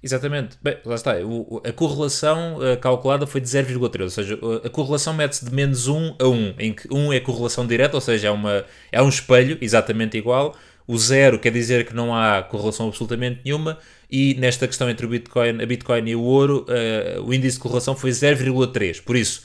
Exatamente. 0.02 0.58
Bem, 0.62 0.78
lá 0.86 0.96
está. 0.96 1.18
O, 1.20 1.62
a 1.66 1.72
correlação 1.72 2.58
uh, 2.58 2.78
calculada 2.80 3.26
foi 3.26 3.42
de 3.42 3.48
0,3, 3.48 4.02
ou 4.04 4.10
seja, 4.10 4.40
a 4.64 4.70
correlação 4.70 5.14
mete-se 5.14 5.44
de 5.44 5.54
menos 5.54 5.88
1 5.88 6.16
a 6.20 6.28
1, 6.28 6.54
em 6.60 6.74
que 6.74 6.88
1 6.94 7.14
é 7.14 7.20
correlação 7.20 7.66
direta, 7.66 7.98
ou 7.98 8.02
seja, 8.02 8.28
é, 8.28 8.32
uma, 8.32 8.66
é 8.92 9.02
um 9.02 9.10
espelho 9.10 9.58
exatamente 9.60 10.18
igual. 10.18 10.56
O 10.88 10.98
0 10.98 11.40
quer 11.40 11.52
dizer 11.52 11.86
que 11.86 11.96
não 11.96 12.16
há 12.16 12.44
correlação 12.44 12.88
absolutamente 12.88 13.42
nenhuma, 13.44 13.80
e 14.10 14.36
nesta 14.36 14.68
questão 14.68 14.90
entre 14.90 15.06
o 15.06 15.10
Bitcoin, 15.10 15.62
a 15.62 15.66
Bitcoin 15.66 16.08
e 16.08 16.16
o 16.16 16.22
ouro, 16.22 16.66
uh, 16.70 17.24
o 17.24 17.34
índice 17.34 17.58
de 17.58 17.64
correlação 17.64 17.96
foi 17.96 18.12
0,3. 18.12 19.02
Por 19.02 19.16
isso, 19.16 19.44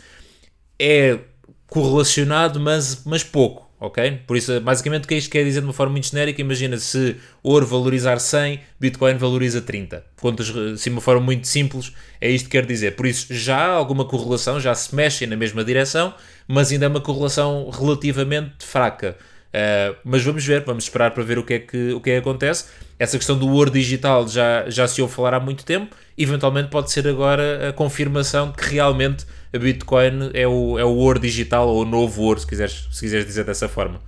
é 0.79 1.19
correlacionado, 1.67 2.61
mas, 2.61 3.03
mas 3.07 3.25
pouco. 3.25 3.70
Ok? 3.81 4.21
Por 4.27 4.37
isso, 4.37 4.61
basicamente, 4.61 5.05
o 5.05 5.09
que 5.09 5.15
isto 5.15 5.31
quer 5.31 5.43
dizer 5.43 5.61
de 5.61 5.67
uma 5.67 5.73
forma 5.73 5.93
muito 5.93 6.09
genérica? 6.09 6.41
Imagina 6.41 6.77
se 6.77 7.17
ouro 7.43 7.67
valorizar 7.67 8.19
100, 8.19 8.61
Bitcoin 8.79 9.17
valoriza 9.17 9.63
30. 9.63 10.05
Contas, 10.21 10.51
assim, 10.51 10.91
uma 10.91 11.01
forma 11.01 11.23
muito 11.23 11.49
simples, 11.49 11.93
é 12.21 12.31
isto 12.31 12.45
que 12.45 12.53
quer 12.53 12.67
dizer. 12.67 12.95
Por 12.95 13.07
isso, 13.07 13.35
já 13.35 13.57
há 13.57 13.71
alguma 13.71 14.05
correlação, 14.05 14.61
já 14.61 14.75
se 14.75 14.95
mexem 14.95 15.27
na 15.27 15.37
mesma 15.37 15.65
direção, 15.65 16.15
mas 16.47 16.71
ainda 16.71 16.85
é 16.85 16.89
uma 16.89 17.01
correlação 17.01 17.71
relativamente 17.71 18.65
fraca. 18.65 19.17
Uh, 19.51 19.97
mas 20.05 20.23
vamos 20.23 20.47
ver, 20.47 20.65
vamos 20.65 20.85
esperar 20.85 21.11
para 21.11 21.25
ver 21.25 21.39
o 21.39 21.45
que, 21.45 21.55
é 21.55 21.59
que, 21.59 21.93
o 21.93 22.01
que 22.01 22.11
é 22.11 22.13
que 22.15 22.19
acontece. 22.21 22.67
Essa 22.99 23.17
questão 23.17 23.37
do 23.37 23.49
ouro 23.49 23.71
digital 23.71 24.29
já, 24.29 24.69
já 24.71 24.87
se 24.87 25.03
ouve 25.03 25.13
falar 25.13 25.35
há 25.35 25.41
muito 25.41 25.65
tempo, 25.65 25.97
eventualmente 26.17 26.71
pode 26.71 26.91
ser 26.93 27.09
agora 27.09 27.71
a 27.71 27.73
confirmação 27.73 28.51
de 28.51 28.57
que 28.59 28.75
realmente 28.75 29.27
a 29.53 29.59
Bitcoin 29.59 30.31
é 30.35 30.47
o, 30.47 30.79
é 30.79 30.85
o 30.85 30.95
ouro 30.95 31.19
digital 31.19 31.69
ou 31.69 31.83
o 31.83 31.85
novo 31.85 32.23
ouro, 32.23 32.39
se 32.39 32.47
quiseres, 32.47 32.89
se 32.93 33.01
quiseres 33.01 33.27
dizer 33.27 33.45
dessa 33.45 33.69
forma. 33.69 34.01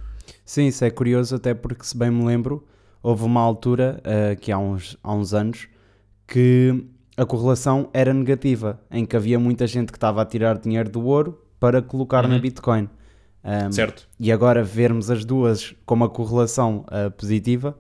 Sim, 0.45 0.67
isso 0.67 0.85
é 0.85 0.91
curioso, 0.91 1.37
até 1.37 1.55
porque, 1.55 1.85
se 1.85 1.97
bem 1.97 2.11
me 2.11 2.25
lembro, 2.25 2.67
houve 3.03 3.25
uma 3.25 3.41
altura, 3.41 4.01
uh, 4.01 4.37
que 4.39 4.53
há 4.53 4.59
uns, 4.59 4.97
há 5.03 5.13
uns 5.13 5.35
anos, 5.35 5.67
que 6.27 6.85
a 7.17 7.25
correlação 7.25 7.89
era 7.93 8.13
negativa, 8.15 8.81
em 8.91 9.05
que 9.05 9.17
havia 9.17 9.39
muita 9.39 9.67
gente 9.67 9.91
que 9.91 9.97
estava 9.97 10.23
a 10.23 10.25
tirar 10.25 10.59
dinheiro 10.59 10.89
do 10.89 11.05
ouro 11.05 11.41
para 11.59 11.83
colocar 11.83 12.25
uhum. 12.25 12.31
na 12.31 12.39
Bitcoin. 12.39 12.89
Um, 13.45 13.73
certo. 13.73 14.09
E 14.21 14.31
agora 14.31 14.63
vermos 14.63 15.11
as 15.11 15.25
duas 15.25 15.75
com 15.85 15.95
uma 15.95 16.09
correlação 16.09 16.85
uh, 16.89 17.11
positiva 17.11 17.77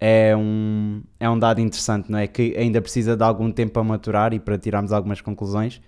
é 0.00 0.36
um, 0.36 1.02
é 1.18 1.30
um 1.30 1.38
dado 1.38 1.60
interessante, 1.60 2.10
não 2.10 2.18
é? 2.18 2.26
Que 2.26 2.56
ainda 2.56 2.80
precisa 2.80 3.16
de 3.16 3.22
algum 3.22 3.50
tempo 3.52 3.72
para 3.72 3.84
maturar 3.84 4.32
e 4.32 4.40
para 4.40 4.58
tirarmos 4.58 4.92
algumas 4.92 5.20
conclusões, 5.20 5.80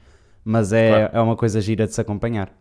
mas 0.44 0.72
é, 0.72 0.88
claro. 0.88 1.11
é 1.12 1.20
uma 1.20 1.37
coisa 1.37 1.61
gira 1.61 1.87
de 1.87 1.94
se 1.94 2.00
acompanhar. 2.00 2.53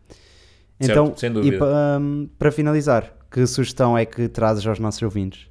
Então, 0.80 1.16
certo, 1.16 1.44
e 1.44 1.58
para, 1.58 2.00
um, 2.00 2.28
para 2.38 2.52
finalizar, 2.52 3.14
que 3.30 3.46
sugestão 3.46 3.96
é 3.98 4.06
que 4.06 4.28
trazes 4.28 4.66
aos 4.66 4.80
nossos 4.80 5.02
ouvintes? 5.04 5.48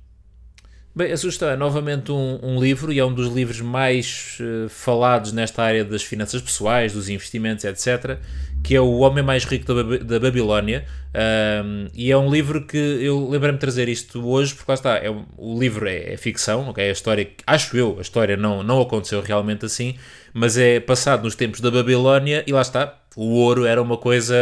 Bem, 0.95 1.11
a 1.11 1.17
sugestão 1.17 1.49
é 1.49 1.57
novamente 1.57 2.13
um, 2.13 2.39
um, 2.43 2.61
livro 2.61 2.93
e 2.93 2.99
é 2.99 3.05
um 3.05 3.15
dos 3.15 3.33
livros 3.33 3.63
mais 3.63 4.37
uh, 4.41 4.69
falados 4.69 5.33
nesta 5.33 5.63
área 5.63 5.85
das 5.85 6.03
finanças 6.03 6.43
pessoais, 6.43 6.93
dos 6.93 7.09
investimentos, 7.09 7.65
etc. 7.65 8.19
Que 8.63 8.77
é 8.77 8.81
O 8.81 8.99
Homem 8.99 9.25
Mais 9.25 9.45
Rico 9.45 9.73
da, 9.73 9.97
da 9.99 10.21
Babilónia. 10.21 10.85
Um, 11.15 11.89
e 11.95 12.11
é 12.11 12.17
um 12.17 12.31
livro 12.31 12.67
que 12.67 12.77
eu 12.77 13.29
lembrei-me 13.29 13.59
de 13.59 13.61
trazer 13.61 13.89
isto 13.89 14.27
hoje, 14.27 14.55
porque 14.55 14.71
lá 14.71 14.75
está, 14.75 14.97
é, 14.97 15.11
o 15.37 15.59
livro 15.59 15.87
é, 15.87 16.15
é, 16.15 16.17
ficção, 16.17 16.71
okay? 16.71 16.89
a 16.89 16.93
história, 16.93 17.29
acho 17.47 17.77
eu, 17.77 17.97
a 17.99 18.01
história 18.01 18.37
não, 18.37 18.63
não 18.63 18.81
aconteceu 18.81 19.21
realmente 19.21 19.67
assim, 19.67 19.97
mas 20.33 20.57
é 20.57 20.81
passado 20.81 21.25
nos 21.25 21.35
tempos 21.35 21.61
da 21.61 21.71
Babilónia 21.71 22.43
e 22.47 22.53
lá 22.53 22.63
está, 22.63 22.99
o 23.15 23.35
ouro 23.35 23.67
era 23.67 23.83
uma 23.83 23.99
coisa 23.99 24.35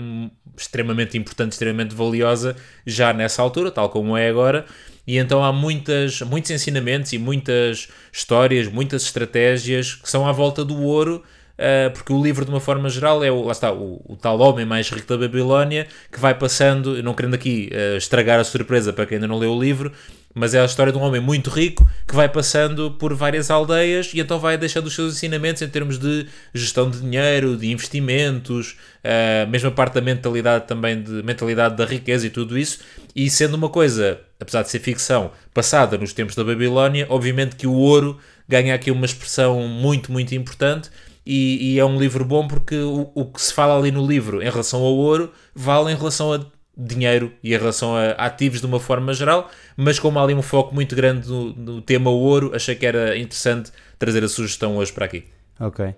um, 0.00 0.30
extremamente 0.56 1.16
importante, 1.16 1.52
extremamente 1.52 1.94
valiosa 1.94 2.56
já 2.84 3.12
nessa 3.12 3.40
altura, 3.40 3.70
tal 3.70 3.88
como 3.88 4.16
é 4.16 4.28
agora. 4.28 4.66
E 5.06 5.16
então 5.16 5.42
há 5.42 5.52
muitas, 5.52 6.20
muitos 6.22 6.50
ensinamentos 6.50 7.12
e 7.12 7.18
muitas 7.18 7.88
histórias, 8.12 8.68
muitas 8.68 9.02
estratégias 9.02 9.94
que 9.94 10.08
são 10.08 10.26
à 10.26 10.32
volta 10.32 10.64
do 10.64 10.76
ouro, 10.82 11.22
uh, 11.60 11.90
porque 11.92 12.12
o 12.12 12.22
livro, 12.22 12.44
de 12.44 12.50
uma 12.50 12.60
forma 12.60 12.88
geral, 12.88 13.22
é 13.22 13.30
o, 13.30 13.42
lá 13.42 13.52
está, 13.52 13.72
o, 13.72 14.00
o, 14.08 14.16
tal 14.16 14.38
homem 14.40 14.64
mais 14.64 14.88
rico 14.88 15.06
da 15.06 15.18
Babilónia 15.18 15.86
que 16.10 16.18
vai 16.18 16.34
passando, 16.34 17.02
não 17.02 17.14
querendo 17.14 17.34
aqui 17.34 17.70
uh, 17.72 17.96
estragar 17.96 18.40
a 18.40 18.44
surpresa 18.44 18.92
para 18.92 19.06
quem 19.06 19.16
ainda 19.16 19.28
não 19.28 19.38
leu 19.38 19.52
o 19.52 19.60
livro, 19.60 19.92
mas 20.34 20.54
é 20.54 20.60
a 20.60 20.64
história 20.64 20.92
de 20.92 20.98
um 20.98 21.02
homem 21.02 21.20
muito 21.20 21.50
rico 21.50 21.88
que 22.06 22.14
vai 22.14 22.28
passando 22.28 22.92
por 22.92 23.12
várias 23.14 23.50
aldeias 23.50 24.12
e 24.14 24.20
então 24.20 24.38
vai 24.38 24.56
deixando 24.56 24.86
os 24.86 24.94
seus 24.94 25.14
ensinamentos 25.14 25.60
em 25.60 25.68
termos 25.68 25.98
de 25.98 26.26
gestão 26.54 26.88
de 26.88 27.00
dinheiro, 27.00 27.56
de 27.56 27.70
investimentos, 27.70 28.76
a 29.04 29.46
uh, 29.46 29.50
mesma 29.50 29.70
parte 29.70 29.94
da 29.94 30.00
mentalidade 30.00 30.66
também 30.66 31.02
de 31.02 31.22
mentalidade 31.22 31.76
da 31.76 31.84
riqueza 31.84 32.26
e 32.26 32.30
tudo 32.30 32.56
isso. 32.56 32.78
E 33.14 33.28
sendo 33.28 33.54
uma 33.54 33.68
coisa, 33.68 34.20
apesar 34.38 34.62
de 34.62 34.70
ser 34.70 34.78
ficção, 34.78 35.32
passada 35.52 35.98
nos 35.98 36.12
tempos 36.12 36.34
da 36.36 36.44
Babilónia, 36.44 37.06
obviamente 37.08 37.56
que 37.56 37.66
o 37.66 37.74
ouro 37.74 38.18
ganha 38.48 38.74
aqui 38.74 38.90
uma 38.90 39.06
expressão 39.06 39.68
muito, 39.68 40.10
muito 40.10 40.34
importante. 40.34 40.90
E, 41.24 41.74
e 41.74 41.78
é 41.78 41.84
um 41.84 41.98
livro 41.98 42.24
bom 42.24 42.48
porque 42.48 42.76
o, 42.76 43.10
o 43.14 43.26
que 43.26 43.40
se 43.40 43.52
fala 43.52 43.78
ali 43.78 43.90
no 43.90 44.06
livro 44.06 44.42
em 44.42 44.50
relação 44.50 44.80
ao 44.80 44.94
ouro 44.94 45.32
vale 45.54 45.92
em 45.92 45.96
relação 45.96 46.32
a 46.32 46.40
dinheiro 46.76 47.32
e 47.42 47.54
em 47.54 47.58
relação 47.58 47.94
a 47.94 48.12
ativos 48.12 48.60
de 48.60 48.66
uma 48.66 48.80
forma 48.80 49.12
geral, 49.12 49.50
mas 49.76 49.98
como 49.98 50.18
há 50.18 50.22
ali 50.22 50.34
um 50.34 50.42
foco 50.42 50.74
muito 50.74 50.96
grande 50.96 51.28
no, 51.28 51.52
no 51.52 51.82
tema 51.82 52.10
ouro, 52.10 52.52
achei 52.54 52.74
que 52.74 52.86
era 52.86 53.18
interessante 53.18 53.70
trazer 53.98 54.24
a 54.24 54.28
sugestão 54.28 54.76
hoje 54.76 54.92
para 54.92 55.04
aqui. 55.04 55.24
Ok. 55.58 55.84
Uh, 55.86 55.94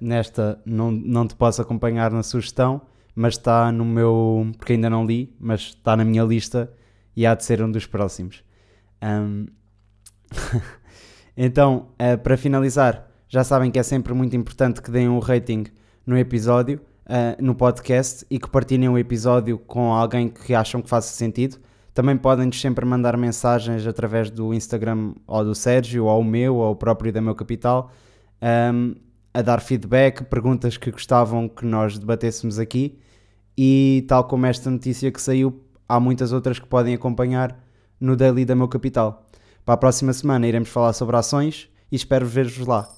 nesta 0.00 0.60
não, 0.64 0.90
não 0.90 1.26
te 1.26 1.34
posso 1.34 1.60
acompanhar 1.60 2.12
na 2.12 2.22
sugestão, 2.22 2.80
mas 3.14 3.34
está 3.34 3.72
no 3.72 3.84
meu. 3.84 4.52
porque 4.56 4.74
ainda 4.74 4.88
não 4.88 5.04
li, 5.04 5.34
mas 5.40 5.60
está 5.60 5.96
na 5.96 6.04
minha 6.04 6.22
lista 6.22 6.70
e 7.16 7.26
há 7.26 7.34
de 7.34 7.44
ser 7.44 7.60
um 7.60 7.70
dos 7.70 7.84
próximos. 7.84 8.44
Um... 9.02 9.46
então, 11.36 11.88
uh, 12.00 12.16
para 12.18 12.36
finalizar, 12.36 13.07
já 13.28 13.44
sabem 13.44 13.70
que 13.70 13.78
é 13.78 13.82
sempre 13.82 14.14
muito 14.14 14.34
importante 14.34 14.80
que 14.80 14.90
deem 14.90 15.08
um 15.08 15.18
rating 15.18 15.64
no 16.06 16.16
episódio 16.16 16.80
uh, 17.08 17.42
no 17.42 17.54
podcast 17.54 18.24
e 18.30 18.38
que 18.38 18.48
partilhem 18.48 18.88
o 18.88 18.98
episódio 18.98 19.58
com 19.58 19.92
alguém 19.92 20.28
que 20.28 20.54
acham 20.54 20.80
que 20.80 20.88
faça 20.88 21.12
sentido. 21.12 21.58
Também 21.92 22.16
podem-nos 22.16 22.60
sempre 22.60 22.84
mandar 22.84 23.16
mensagens 23.16 23.86
através 23.86 24.30
do 24.30 24.54
Instagram 24.54 25.14
ou 25.26 25.44
do 25.44 25.54
Sérgio, 25.54 26.04
ou 26.04 26.10
ao 26.10 26.22
meu, 26.22 26.56
ou 26.56 26.64
ao 26.64 26.76
próprio 26.76 27.12
da 27.12 27.20
Meu 27.20 27.34
Capital, 27.34 27.90
um, 28.72 28.94
a 29.34 29.42
dar 29.42 29.60
feedback, 29.60 30.22
perguntas 30.24 30.76
que 30.76 30.90
gostavam 30.90 31.48
que 31.48 31.66
nós 31.66 31.98
debatêssemos 31.98 32.58
aqui. 32.58 32.98
E 33.56 34.04
tal 34.06 34.24
como 34.24 34.46
esta 34.46 34.70
notícia 34.70 35.10
que 35.10 35.20
saiu, 35.20 35.60
há 35.88 35.98
muitas 35.98 36.32
outras 36.32 36.60
que 36.60 36.66
podem 36.66 36.94
acompanhar 36.94 37.58
no 38.00 38.16
Daily 38.16 38.44
da 38.44 38.54
Meu 38.54 38.68
Capital. 38.68 39.26
Para 39.64 39.74
a 39.74 39.78
próxima 39.78 40.12
semana 40.12 40.46
iremos 40.46 40.68
falar 40.68 40.92
sobre 40.92 41.16
ações 41.16 41.68
e 41.90 41.96
espero 41.96 42.24
ver-vos 42.24 42.64
lá. 42.64 42.97